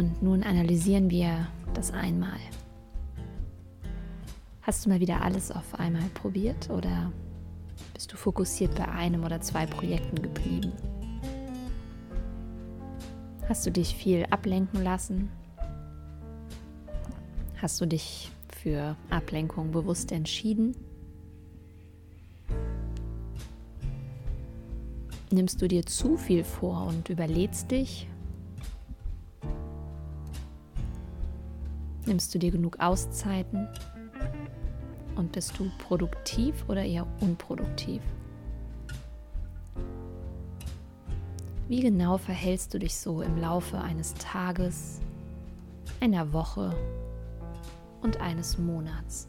Und 0.00 0.22
nun 0.22 0.42
analysieren 0.44 1.10
wir 1.10 1.46
das 1.74 1.92
einmal. 1.92 2.38
Hast 4.62 4.86
du 4.86 4.88
mal 4.88 4.98
wieder 4.98 5.20
alles 5.20 5.50
auf 5.50 5.78
einmal 5.78 6.08
probiert 6.14 6.70
oder 6.70 7.12
bist 7.92 8.10
du 8.10 8.16
fokussiert 8.16 8.74
bei 8.76 8.88
einem 8.88 9.24
oder 9.24 9.42
zwei 9.42 9.66
Projekten 9.66 10.22
geblieben? 10.22 10.72
Hast 13.46 13.66
du 13.66 13.70
dich 13.70 13.94
viel 13.94 14.24
ablenken 14.30 14.82
lassen? 14.82 15.28
Hast 17.60 17.78
du 17.82 17.84
dich 17.84 18.30
für 18.48 18.96
Ablenkung 19.10 19.70
bewusst 19.70 20.12
entschieden? 20.12 20.74
Nimmst 25.30 25.60
du 25.60 25.68
dir 25.68 25.84
zu 25.84 26.16
viel 26.16 26.42
vor 26.42 26.86
und 26.86 27.10
überlädst 27.10 27.70
dich 27.70 28.08
Nimmst 32.06 32.34
du 32.34 32.38
dir 32.38 32.50
genug 32.50 32.78
Auszeiten? 32.80 33.68
Und 35.16 35.32
bist 35.32 35.58
du 35.58 35.70
produktiv 35.78 36.64
oder 36.68 36.82
eher 36.82 37.06
unproduktiv? 37.20 38.00
Wie 41.68 41.80
genau 41.80 42.18
verhältst 42.18 42.74
du 42.74 42.78
dich 42.78 42.96
so 42.96 43.22
im 43.22 43.38
Laufe 43.38 43.78
eines 43.78 44.14
Tages, 44.14 45.00
einer 46.00 46.32
Woche 46.32 46.74
und 48.02 48.20
eines 48.20 48.58
Monats? 48.58 49.28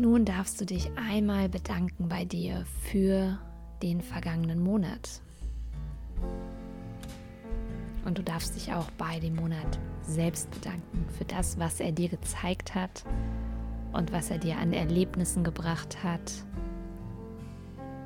Nun 0.00 0.24
darfst 0.24 0.60
du 0.60 0.64
dich 0.64 0.90
einmal 0.96 1.48
bedanken 1.48 2.08
bei 2.08 2.24
dir 2.24 2.64
für 2.82 3.38
den 3.82 4.00
vergangenen 4.00 4.62
Monat. 4.62 5.20
Und 8.04 8.16
du 8.16 8.22
darfst 8.22 8.56
dich 8.56 8.72
auch 8.72 8.90
bei 8.92 9.20
dem 9.20 9.36
Monat 9.36 9.78
selbst 10.02 10.50
bedanken 10.50 11.04
für 11.16 11.24
das, 11.24 11.58
was 11.58 11.80
er 11.80 11.92
dir 11.92 12.08
gezeigt 12.08 12.74
hat 12.74 13.04
und 13.92 14.10
was 14.10 14.30
er 14.30 14.38
dir 14.38 14.56
an 14.56 14.72
Erlebnissen 14.72 15.44
gebracht 15.44 16.02
hat. 16.02 16.32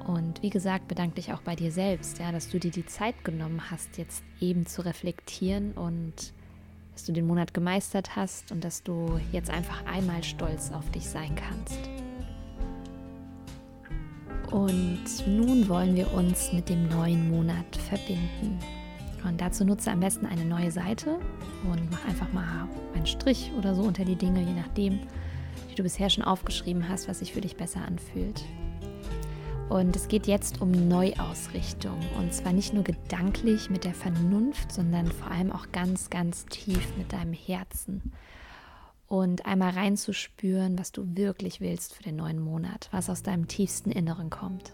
Und 0.07 0.43
wie 0.43 0.51
gesagt, 0.51 0.89
bedank 0.89 1.15
dich 1.15 1.33
auch 1.33 1.43
bei 1.43 1.55
dir 1.55 1.71
selbst, 1.71 2.19
ja, 2.19 2.33
dass 2.33 2.51
du 2.51 2.59
dir 2.59 2.73
die 2.73 2.87
Zeit 2.87 3.25
genommen 3.25 3.71
hast, 3.71 3.97
jetzt 3.97 4.23
eben 4.41 4.67
zu 4.67 4.85
reflektieren 4.85 5.73
und 5.73 6.35
dass 6.95 7.05
du 7.05 7.13
den 7.13 7.27
Monat 7.27 7.53
gemeistert 7.53 8.17
hast 8.17 8.53
und 8.53 8.65
dass 8.65 8.83
du 8.83 9.21
jetzt 9.33 9.51
einfach 9.51 9.85
einmal 9.85 10.23
stolz 10.23 10.71
auf 10.73 10.89
dich 10.91 11.07
sein 11.07 11.35
kannst. 11.35 11.79
Und 14.51 15.27
nun 15.27 15.69
wollen 15.69 15.97
wir 15.97 16.13
uns 16.15 16.53
mit 16.53 16.69
dem 16.69 16.89
neuen 16.89 17.31
Monat 17.31 17.77
verbinden. 17.89 18.59
Und 19.25 19.41
dazu 19.41 19.65
nutze 19.65 19.91
am 19.91 20.01
besten 20.01 20.27
eine 20.27 20.45
neue 20.45 20.71
Seite 20.71 21.19
und 21.65 21.91
mach 21.91 22.05
einfach 22.07 22.33
mal 22.33 22.69
einen 22.95 23.07
Strich 23.07 23.51
oder 23.59 23.75
so 23.75 23.83
unter 23.83 24.05
die 24.05 24.17
Dinge, 24.17 24.41
je 24.41 24.53
nachdem, 24.53 25.01
wie 25.69 25.75
du 25.75 25.83
bisher 25.83 26.11
schon 26.11 26.25
aufgeschrieben 26.25 26.89
hast, 26.89 27.09
was 27.09 27.19
sich 27.19 27.33
für 27.33 27.41
dich 27.41 27.57
besser 27.57 27.81
anfühlt. 27.85 28.45
Und 29.69 29.97
es 29.97 30.09
geht 30.09 30.27
jetzt 30.27 30.61
um 30.61 30.89
Neuausrichtung. 30.89 31.99
Und 32.19 32.33
zwar 32.33 32.53
nicht 32.53 32.75
nur 32.75 32.85
gedanklich 32.85 33.71
mit 33.71 33.85
der 33.85 33.95
Vernunft, 33.95 34.73
sondern 34.73 35.11
vor 35.11 35.31
allem 35.31 35.51
auch 35.51 35.73
ganz, 35.73 36.11
ganz 36.11 36.47
tief 36.47 36.97
mit 36.97 37.13
deinem 37.13 37.33
Herzen. 37.33 38.13
Und 39.07 39.47
einmal 39.47 39.71
reinzuspüren, 39.71 40.79
was 40.79 40.93
du 40.93 41.17
wirklich 41.17 41.61
willst 41.61 41.95
für 41.95 42.03
den 42.03 42.17
neuen 42.17 42.41
Monat, 42.41 42.89
was 42.91 43.11
aus 43.11 43.23
deinem 43.23 43.49
tiefsten 43.49 43.91
Inneren 43.91 44.31
kommt. 44.31 44.73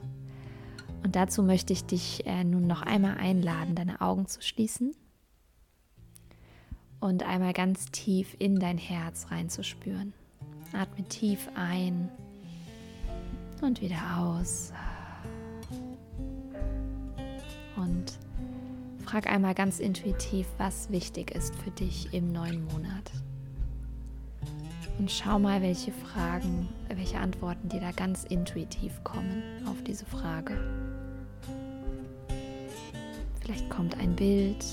Und 1.02 1.16
dazu 1.16 1.42
möchte 1.42 1.72
ich 1.72 1.84
dich 1.84 2.26
äh, 2.26 2.44
nun 2.44 2.66
noch 2.66 2.82
einmal 2.82 3.16
einladen, 3.16 3.74
deine 3.74 4.00
Augen 4.00 4.26
zu 4.26 4.42
schließen 4.42 4.94
und 7.00 7.22
einmal 7.22 7.52
ganz 7.52 7.86
tief 7.90 8.36
in 8.38 8.58
dein 8.58 8.78
Herz 8.78 9.26
reinzuspüren. 9.30 10.12
Atme 10.72 11.04
tief 11.08 11.48
ein 11.54 12.10
und 13.62 13.80
wieder 13.80 14.18
aus. 14.18 14.72
Und 17.76 18.18
frag 19.04 19.26
einmal 19.26 19.54
ganz 19.54 19.80
intuitiv, 19.80 20.46
was 20.58 20.90
wichtig 20.90 21.30
ist 21.32 21.54
für 21.56 21.70
dich 21.70 22.12
im 22.12 22.32
neuen 22.32 22.64
Monat. 22.66 23.10
Und 24.98 25.10
schau 25.10 25.38
mal, 25.38 25.62
welche 25.62 25.92
Fragen, 25.92 26.68
welche 26.94 27.18
Antworten 27.18 27.68
dir 27.70 27.80
da 27.80 27.90
ganz 27.90 28.24
intuitiv 28.24 29.02
kommen 29.02 29.42
auf 29.66 29.82
diese 29.82 30.04
Frage. 30.04 30.56
Vielleicht 33.40 33.70
kommt 33.70 33.98
ein 33.98 34.14
Bild, 34.14 34.64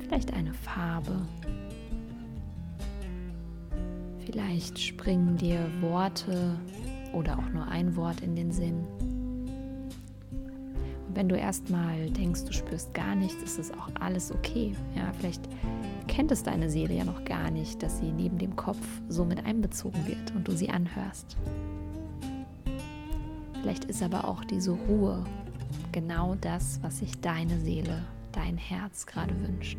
vielleicht 0.00 0.34
eine 0.34 0.52
Farbe, 0.52 1.24
vielleicht 4.24 4.78
springen 4.78 5.36
dir 5.36 5.68
Worte 5.80 6.58
oder 7.12 7.38
auch 7.38 7.48
nur 7.52 7.66
ein 7.68 7.96
Wort 7.96 8.20
in 8.20 8.34
den 8.34 8.52
Sinn. 8.52 8.84
Und 11.08 11.16
wenn 11.16 11.28
du 11.28 11.36
erstmal 11.36 12.10
denkst, 12.10 12.44
du 12.44 12.52
spürst 12.52 12.94
gar 12.94 13.14
nichts, 13.14 13.42
ist 13.42 13.58
es 13.58 13.70
auch 13.72 13.88
alles 14.00 14.32
okay. 14.32 14.74
Ja, 14.96 15.12
vielleicht 15.18 15.42
kennt 16.08 16.30
es 16.32 16.42
deine 16.42 16.70
Seele 16.70 16.94
ja 16.94 17.04
noch 17.04 17.24
gar 17.24 17.50
nicht, 17.50 17.82
dass 17.82 17.98
sie 17.98 18.12
neben 18.12 18.38
dem 18.38 18.56
Kopf 18.56 18.86
so 19.08 19.24
mit 19.24 19.44
einbezogen 19.44 20.06
wird 20.06 20.34
und 20.34 20.48
du 20.48 20.52
sie 20.52 20.70
anhörst. 20.70 21.36
Vielleicht 23.60 23.84
ist 23.84 24.02
aber 24.02 24.26
auch 24.26 24.44
diese 24.44 24.72
Ruhe 24.72 25.24
genau 25.92 26.34
das, 26.40 26.80
was 26.82 26.98
sich 26.98 27.20
deine 27.20 27.60
Seele, 27.60 28.02
dein 28.32 28.56
Herz 28.56 29.06
gerade 29.06 29.38
wünscht. 29.40 29.78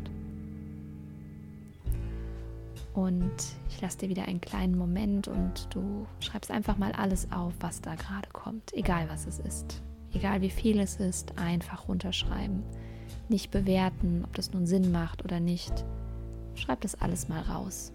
Und 2.94 3.34
ich 3.68 3.80
lasse 3.80 3.98
dir 3.98 4.08
wieder 4.08 4.26
einen 4.26 4.40
kleinen 4.40 4.78
Moment 4.78 5.26
und 5.26 5.68
du 5.70 6.06
schreibst 6.20 6.50
einfach 6.50 6.78
mal 6.78 6.92
alles 6.92 7.30
auf, 7.32 7.52
was 7.60 7.80
da 7.80 7.96
gerade 7.96 8.28
kommt, 8.32 8.72
egal 8.72 9.08
was 9.08 9.26
es 9.26 9.40
ist. 9.40 9.82
Egal 10.12 10.40
wie 10.42 10.50
viel 10.50 10.78
es 10.78 10.96
ist, 10.96 11.36
einfach 11.36 11.88
runterschreiben. 11.88 12.62
Nicht 13.28 13.50
bewerten, 13.50 14.22
ob 14.24 14.34
das 14.34 14.52
nun 14.52 14.66
Sinn 14.66 14.92
macht 14.92 15.24
oder 15.24 15.40
nicht. 15.40 15.84
Schreib 16.54 16.82
das 16.82 16.94
alles 16.94 17.28
mal 17.28 17.42
raus. 17.42 17.92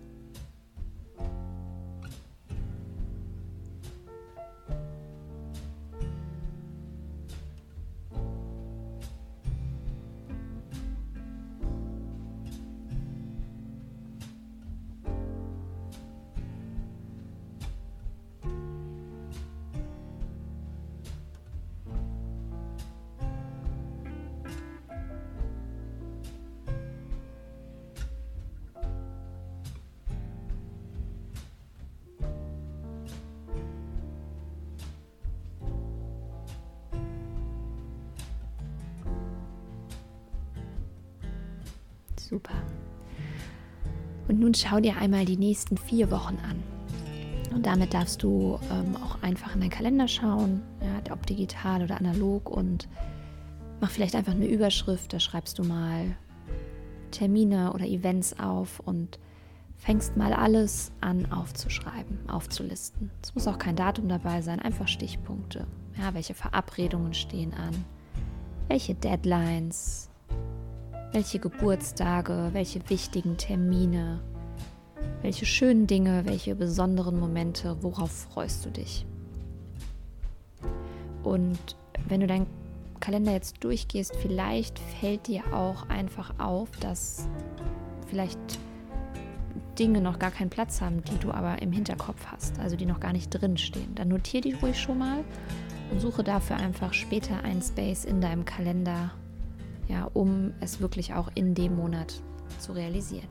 Super. 42.29 42.53
Und 44.27 44.39
nun 44.39 44.53
schau 44.53 44.79
dir 44.79 44.97
einmal 44.97 45.25
die 45.25 45.37
nächsten 45.37 45.77
vier 45.77 46.11
Wochen 46.11 46.37
an. 46.47 46.63
Und 47.55 47.65
damit 47.65 47.95
darfst 47.95 48.21
du 48.21 48.59
ähm, 48.71 48.95
auch 48.97 49.21
einfach 49.23 49.55
in 49.55 49.61
deinen 49.61 49.71
Kalender 49.71 50.07
schauen, 50.07 50.61
ja, 50.81 51.11
ob 51.11 51.25
digital 51.25 51.81
oder 51.81 51.97
analog 51.97 52.47
und 52.47 52.87
mach 53.81 53.89
vielleicht 53.89 54.13
einfach 54.15 54.33
eine 54.33 54.45
Überschrift, 54.45 55.13
da 55.13 55.19
schreibst 55.19 55.57
du 55.57 55.63
mal 55.63 56.15
Termine 57.09 57.73
oder 57.73 57.87
Events 57.87 58.39
auf 58.39 58.79
und 58.81 59.17
fängst 59.77 60.15
mal 60.15 60.33
alles 60.33 60.91
an 61.01 61.31
aufzuschreiben, 61.31 62.29
aufzulisten. 62.29 63.09
Es 63.23 63.33
muss 63.33 63.47
auch 63.47 63.57
kein 63.57 63.75
Datum 63.75 64.07
dabei 64.07 64.43
sein, 64.43 64.59
einfach 64.59 64.87
Stichpunkte. 64.87 65.65
Ja, 65.97 66.13
welche 66.13 66.35
Verabredungen 66.35 67.15
stehen 67.15 67.53
an? 67.55 67.73
Welche 68.67 68.93
Deadlines? 68.93 70.08
Welche 71.11 71.39
Geburtstage, 71.39 72.49
welche 72.53 72.87
wichtigen 72.87 73.35
Termine, 73.35 74.19
welche 75.23 75.47
schönen 75.47 75.87
Dinge, 75.87 76.23
welche 76.25 76.53
besonderen 76.53 77.19
Momente, 77.19 77.77
worauf 77.81 78.11
freust 78.11 78.63
du 78.65 78.69
dich? 78.69 79.07
Und 81.23 81.57
wenn 82.07 82.19
du 82.19 82.27
deinen 82.27 82.45
Kalender 82.99 83.31
jetzt 83.31 83.63
durchgehst, 83.63 84.15
vielleicht 84.17 84.77
fällt 84.77 85.25
dir 85.25 85.41
auch 85.51 85.89
einfach 85.89 86.31
auf, 86.37 86.69
dass 86.79 87.27
vielleicht 88.07 88.39
Dinge 89.79 90.01
noch 90.01 90.19
gar 90.19 90.29
keinen 90.29 90.51
Platz 90.51 90.79
haben, 90.79 91.03
die 91.03 91.17
du 91.17 91.31
aber 91.31 91.59
im 91.63 91.71
Hinterkopf 91.71 92.27
hast, 92.27 92.59
also 92.59 92.75
die 92.75 92.85
noch 92.85 92.99
gar 92.99 93.13
nicht 93.13 93.31
drin 93.31 93.57
stehen. 93.57 93.95
Dann 93.95 94.09
notiere 94.09 94.41
die 94.41 94.53
ruhig 94.53 94.79
schon 94.79 94.99
mal 94.99 95.23
und 95.89 96.01
suche 96.01 96.23
dafür 96.23 96.57
einfach 96.57 96.93
später 96.93 97.43
einen 97.43 97.63
Space 97.63 98.05
in 98.05 98.21
deinem 98.21 98.45
Kalender, 98.45 99.11
ja, 99.89 100.09
um 100.13 100.53
es 100.61 100.79
wirklich 100.79 101.13
auch 101.13 101.29
in 101.35 101.55
dem 101.55 101.75
Monat 101.75 102.21
zu 102.59 102.71
realisieren. 102.71 103.27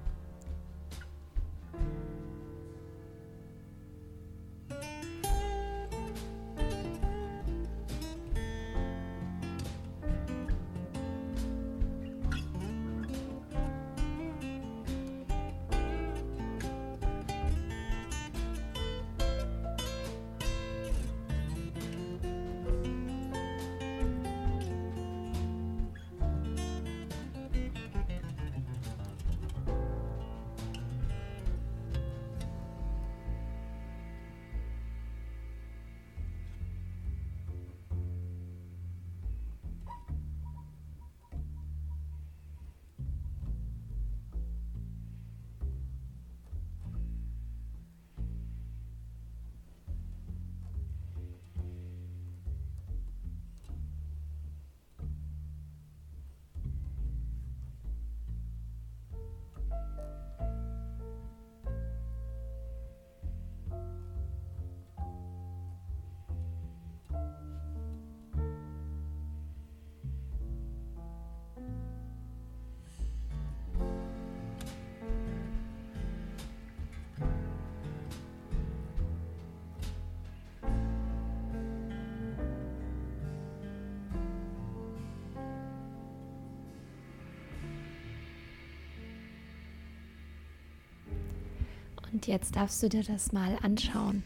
Und 92.19 92.27
jetzt 92.27 92.57
darfst 92.57 92.83
du 92.83 92.89
dir 92.89 93.05
das 93.05 93.31
mal 93.31 93.57
anschauen. 93.63 94.25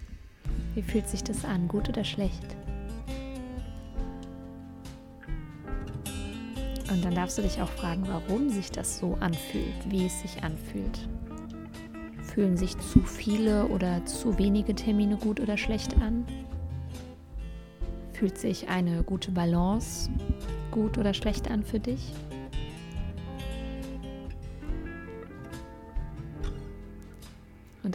Wie 0.75 0.81
fühlt 0.81 1.07
sich 1.07 1.23
das 1.23 1.45
an, 1.45 1.69
gut 1.69 1.91
oder 1.91 2.05
schlecht? 2.05 2.57
Und 6.91 7.05
dann 7.05 7.15
darfst 7.15 7.37
du 7.37 7.43
dich 7.43 7.61
auch 7.61 7.69
fragen, 7.69 8.05
warum 8.09 8.49
sich 8.49 8.71
das 8.71 8.99
so 8.99 9.19
anfühlt, 9.21 9.91
wie 9.91 10.07
es 10.07 10.23
sich 10.23 10.43
anfühlt. 10.43 11.07
Fühlen 12.23 12.57
sich 12.57 12.79
zu 12.79 13.01
viele 13.01 13.67
oder 13.67 14.03
zu 14.07 14.39
wenige 14.39 14.75
Termine 14.75 15.19
gut 15.19 15.39
oder 15.39 15.59
schlecht 15.59 15.95
an? 15.99 16.25
Fühlt 18.15 18.39
sich 18.39 18.71
eine 18.71 19.03
gute 19.03 19.33
Balance 19.33 20.09
gut 20.71 20.97
oder 20.97 21.13
schlecht 21.13 21.51
an 21.51 21.63
für 21.63 21.79
dich? 21.79 22.11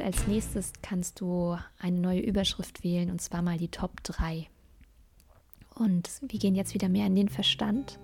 Als 0.08 0.26
nächstes 0.26 0.72
kannst 0.82 1.20
du 1.20 1.58
eine 1.80 2.00
neue 2.00 2.22
Überschrift 2.22 2.82
wählen 2.82 3.12
und 3.12 3.20
zwar 3.20 3.42
mal 3.42 3.58
die 3.58 3.68
Top 3.68 4.02
3. 4.04 4.48
Und 5.76 6.10
wir 6.22 6.40
gehen 6.40 6.56
jetzt 6.56 6.74
wieder 6.74 6.88
mehr 6.88 7.08
in 7.08 7.16
den 7.16 7.28
Verstand 7.28 8.00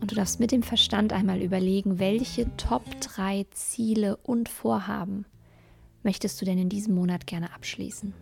und 0.00 0.12
du 0.12 0.14
darfst 0.14 0.38
mit 0.38 0.52
dem 0.52 0.62
Verstand 0.62 1.12
einmal 1.12 1.42
überlegen, 1.42 1.98
welche 1.98 2.56
Top 2.56 2.84
3 3.00 3.44
Ziele 3.50 4.18
und 4.18 4.48
Vorhaben 4.48 5.26
möchtest 6.04 6.40
du 6.40 6.44
denn 6.44 6.58
in 6.58 6.68
diesem 6.68 6.94
Monat 6.94 7.26
gerne 7.26 7.52
abschließen? 7.52 8.14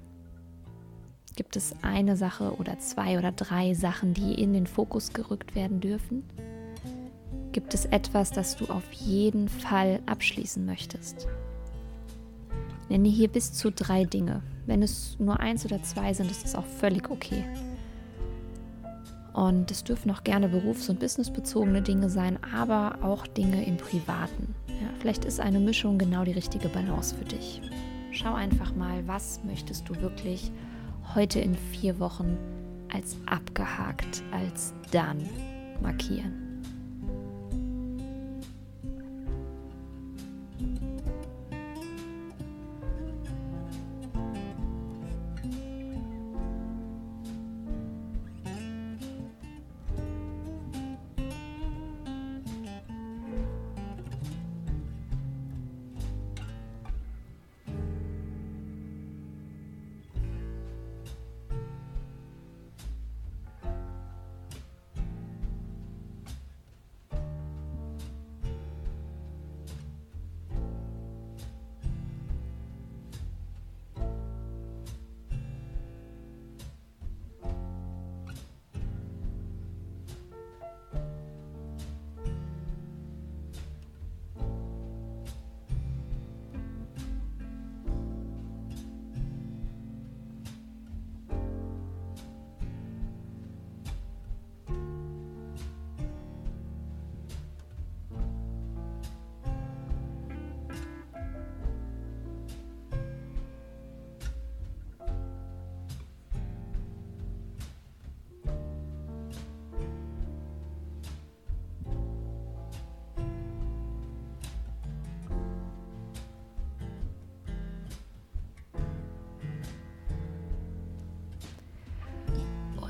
Gibt 1.37 1.57
es 1.57 1.75
eine 1.83 2.17
Sache 2.17 2.55
oder 2.57 2.79
zwei 2.79 3.19
oder 3.19 3.33
drei 3.33 3.75
Sachen, 3.75 4.14
die 4.14 4.33
in 4.33 4.55
den 4.55 4.67
Fokus 4.67 5.12
gerückt 5.12 5.55
werden 5.55 5.81
dürfen? 5.81 6.25
Gibt 7.53 7.75
es 7.75 7.85
etwas, 7.85 8.31
das 8.31 8.57
du 8.57 8.64
auf 8.64 8.90
jeden 8.95 9.51
Fall 9.51 10.01
abschließen 10.07 10.64
möchtest? 10.64 11.29
Nenne 12.94 13.09
hier 13.09 13.26
bis 13.26 13.52
zu 13.52 13.72
drei 13.72 14.04
Dinge. 14.04 14.40
Wenn 14.66 14.80
es 14.80 15.18
nur 15.18 15.40
eins 15.40 15.64
oder 15.64 15.83
zwei 15.83 16.14
sind, 16.14 16.30
ist 16.30 16.44
das 16.44 16.54
auch 16.54 16.64
völlig 16.64 17.11
okay. 17.11 17.44
Und 19.33 19.68
es 19.72 19.83
dürfen 19.83 20.12
auch 20.12 20.22
gerne 20.22 20.48
berufs- 20.48 20.88
und 20.88 21.00
businessbezogene 21.00 21.83
Dinge 21.83 22.09
sein, 22.09 22.38
aber 22.54 22.98
auch 23.02 23.26
Dinge 23.26 23.66
im 23.66 23.78
Privaten. 23.78 24.54
Ja, 24.68 24.88
vielleicht 25.00 25.24
ist 25.24 25.40
eine 25.40 25.59
Mischung 25.59 25.98
genau 25.98 26.22
die 26.22 26.30
richtige 26.30 26.68
Balance 26.68 27.16
für 27.16 27.24
dich. 27.24 27.61
Schau 28.12 28.33
einfach 28.33 28.76
mal, 28.76 29.02
was 29.09 29.42
möchtest 29.42 29.88
du 29.88 30.00
wirklich 30.00 30.52
heute 31.16 31.40
in 31.40 31.57
vier 31.57 31.98
Wochen 31.98 32.38
als 32.92 33.16
abgehakt, 33.26 34.22
als 34.30 34.72
dann 34.92 35.18
markieren. 35.83 36.43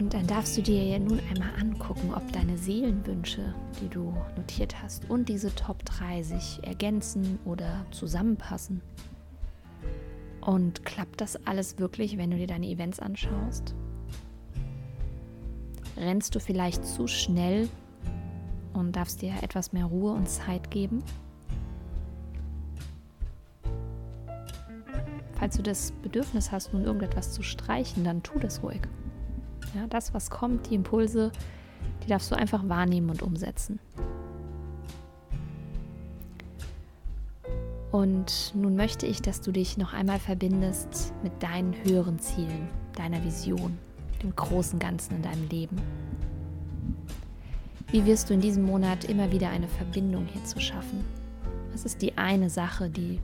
Und 0.04 0.12
dann 0.12 0.26
darfst 0.26 0.54
du 0.58 0.60
dir 0.60 0.84
ja 0.84 0.98
nun 0.98 1.18
einmal 1.30 1.48
angucken, 1.58 2.12
ob 2.14 2.30
deine 2.30 2.58
Seelenwünsche, 2.58 3.54
die 3.80 3.88
du 3.88 4.14
notiert 4.36 4.82
hast, 4.82 5.08
und 5.08 5.30
diese 5.30 5.54
Top 5.54 5.82
3 5.86 6.22
sich 6.22 6.60
ergänzen 6.62 7.38
oder 7.46 7.86
zusammenpassen. 7.90 8.82
Und 10.42 10.84
klappt 10.84 11.22
das 11.22 11.46
alles 11.46 11.78
wirklich, 11.78 12.18
wenn 12.18 12.30
du 12.30 12.36
dir 12.36 12.46
deine 12.46 12.66
Events 12.66 13.00
anschaust? 13.00 13.74
Rennst 15.96 16.34
du 16.34 16.38
vielleicht 16.38 16.84
zu 16.84 17.06
schnell 17.06 17.70
und 18.74 18.96
darfst 18.96 19.22
dir 19.22 19.32
etwas 19.40 19.72
mehr 19.72 19.86
Ruhe 19.86 20.12
und 20.12 20.28
Zeit 20.28 20.70
geben? 20.70 21.02
Falls 25.32 25.56
du 25.56 25.62
das 25.62 25.92
Bedürfnis 26.02 26.52
hast, 26.52 26.74
nun 26.74 26.84
irgendetwas 26.84 27.32
zu 27.32 27.42
streichen, 27.42 28.04
dann 28.04 28.22
tu 28.22 28.38
das 28.38 28.62
ruhig. 28.62 28.82
Ja, 29.74 29.86
das, 29.88 30.14
was 30.14 30.30
kommt, 30.30 30.70
die 30.70 30.76
Impulse, 30.76 31.32
die 32.04 32.08
darfst 32.08 32.30
du 32.30 32.36
einfach 32.36 32.68
wahrnehmen 32.68 33.10
und 33.10 33.22
umsetzen. 33.22 33.80
Und 37.90 38.52
nun 38.54 38.76
möchte 38.76 39.06
ich, 39.06 39.22
dass 39.22 39.40
du 39.40 39.52
dich 39.52 39.78
noch 39.78 39.92
einmal 39.92 40.18
verbindest 40.18 41.12
mit 41.22 41.42
deinen 41.42 41.74
höheren 41.84 42.18
Zielen, 42.18 42.68
deiner 42.96 43.22
Vision, 43.24 43.78
dem 44.22 44.34
großen 44.34 44.78
Ganzen 44.78 45.16
in 45.16 45.22
deinem 45.22 45.48
Leben. 45.48 45.76
Wie 47.88 48.04
wirst 48.06 48.30
du 48.30 48.34
in 48.34 48.40
diesem 48.40 48.64
Monat 48.64 49.04
immer 49.04 49.30
wieder 49.30 49.50
eine 49.50 49.68
Verbindung 49.68 50.26
hierzu 50.26 50.58
schaffen? 50.58 51.04
Was 51.72 51.84
ist 51.84 52.02
die 52.02 52.18
eine 52.18 52.50
Sache, 52.50 52.90
die 52.90 53.20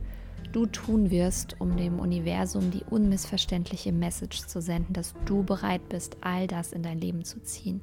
du 0.52 0.66
tun 0.66 1.10
wirst, 1.10 1.60
um 1.60 1.76
dem 1.76 1.98
Universum 1.98 2.70
die 2.70 2.84
unmissverständliche 2.88 3.92
Message 3.92 4.46
zu 4.46 4.60
senden, 4.60 4.92
dass 4.92 5.14
du 5.26 5.42
bereit 5.42 5.88
bist, 5.88 6.16
all 6.20 6.46
das 6.46 6.72
in 6.72 6.82
dein 6.82 6.98
Leben 6.98 7.24
zu 7.24 7.40
ziehen. 7.42 7.80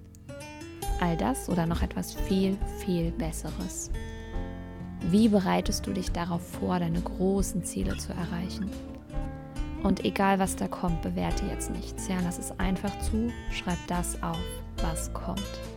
All 0.99 1.15
das 1.15 1.49
oder 1.49 1.65
noch 1.65 1.81
etwas 1.81 2.13
viel, 2.13 2.57
viel 2.79 3.11
Besseres. 3.11 3.91
Wie 5.09 5.29
bereitest 5.29 5.85
du 5.85 5.93
dich 5.93 6.11
darauf 6.11 6.41
vor, 6.41 6.79
deine 6.79 7.01
großen 7.01 7.63
Ziele 7.63 7.97
zu 7.97 8.13
erreichen? 8.13 8.69
Und 9.83 10.03
egal 10.03 10.39
was 10.39 10.55
da 10.55 10.67
kommt, 10.67 11.01
bewerte 11.03 11.45
jetzt 11.45 11.71
nichts. 11.71 12.07
Ja, 12.07 12.17
lass 12.23 12.39
es 12.39 12.57
einfach 12.59 12.97
zu, 12.99 13.31
schreib 13.51 13.77
das 13.87 14.21
auf, 14.23 14.41
was 14.81 15.13
kommt. 15.13 15.76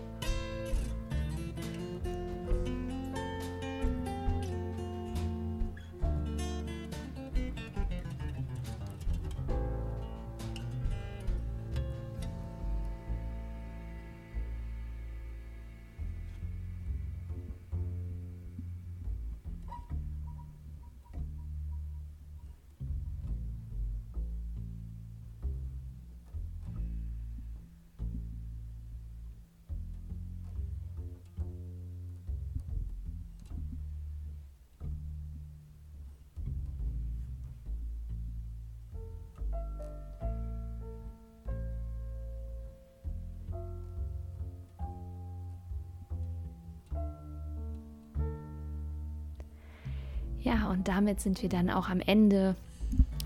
Damit 51.01 51.23
sind 51.23 51.41
wir 51.41 51.49
dann 51.49 51.71
auch 51.71 51.89
am 51.89 52.01
Ende 52.01 52.55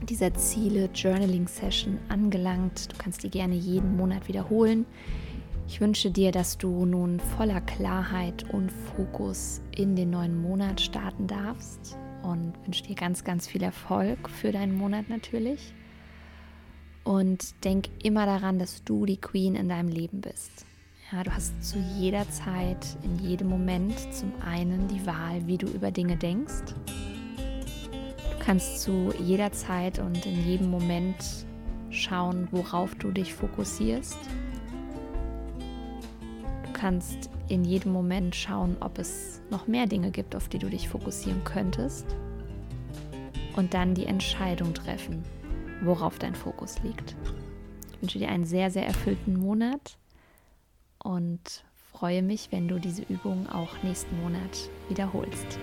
dieser 0.09 0.33
Ziele 0.35 0.89
Journaling 0.95 1.49
Session 1.49 1.99
angelangt. 2.09 2.93
Du 2.93 2.97
kannst 2.99 3.25
die 3.25 3.31
gerne 3.31 3.57
jeden 3.57 3.97
Monat 3.97 4.29
wiederholen. 4.29 4.87
Ich 5.67 5.81
wünsche 5.81 6.13
dir, 6.13 6.31
dass 6.31 6.57
du 6.57 6.87
nun 6.87 7.19
voller 7.19 7.61
Klarheit 7.61 8.49
und 8.53 8.71
Fokus 8.71 9.61
in 9.75 9.97
den 9.97 10.11
neuen 10.11 10.41
Monat 10.41 10.81
starten 10.81 11.27
darfst 11.27 11.99
und 12.23 12.53
wünsche 12.65 12.85
dir 12.85 12.95
ganz, 12.95 13.25
ganz 13.25 13.49
viel 13.49 13.65
Erfolg 13.65 14.31
für 14.31 14.53
deinen 14.53 14.79
Monat 14.79 15.09
natürlich. 15.09 15.75
Und 17.03 17.65
denk 17.65 17.89
immer 18.05 18.25
daran, 18.25 18.61
dass 18.61 18.85
du 18.85 19.05
die 19.05 19.21
Queen 19.21 19.57
in 19.57 19.69
deinem 19.69 19.89
Leben 19.89 20.21
bist. 20.21 20.65
Ja, 21.11 21.25
du 21.25 21.35
hast 21.35 21.61
zu 21.65 21.81
jeder 21.99 22.31
Zeit, 22.31 22.97
in 23.03 23.19
jedem 23.19 23.49
Moment 23.49 23.99
zum 24.15 24.33
einen 24.41 24.87
die 24.87 25.05
Wahl, 25.07 25.45
wie 25.49 25.59
du 25.59 25.67
über 25.67 25.91
Dinge 25.91 26.17
denkst. 26.17 26.73
Du 28.45 28.51
kannst 28.51 28.83
zu 28.83 29.11
jeder 29.19 29.53
Zeit 29.53 29.99
und 29.99 30.27
in 30.27 30.45
jedem 30.45 30.71
Moment 30.71 31.17
schauen, 31.89 32.47
worauf 32.51 32.95
du 32.95 33.11
dich 33.11 33.33
fokussierst. 33.33 34.19
Du 36.67 36.73
kannst 36.75 37.31
in 37.49 37.65
jedem 37.65 37.93
Moment 37.93 38.37
schauen, 38.37 38.77
ob 38.81 38.99
es 38.99 39.41
noch 39.49 39.67
mehr 39.67 39.87
Dinge 39.87 40.11
gibt, 40.11 40.37
auf 40.37 40.51
die 40.51 40.59
du 40.59 40.69
dich 40.69 40.91
fokussieren 40.91 41.43
könntest. 41.45 42.05
Und 43.57 43.73
dann 43.73 43.95
die 43.95 44.05
Entscheidung 44.05 44.75
treffen, 44.75 45.23
worauf 45.83 46.19
dein 46.19 46.35
Fokus 46.35 46.83
liegt. 46.83 47.17
Ich 47.95 48.03
wünsche 48.03 48.19
dir 48.19 48.29
einen 48.29 48.45
sehr, 48.45 48.71
sehr 48.71 48.87
erfüllten 48.87 49.41
Monat 49.41 49.97
und 51.03 51.65
freue 51.93 52.23
mich, 52.23 52.49
wenn 52.53 52.69
du 52.69 52.79
diese 52.79 53.05
Übung 53.05 53.49
auch 53.49 53.83
nächsten 53.83 54.21
Monat 54.21 54.69
wiederholst. 54.91 55.59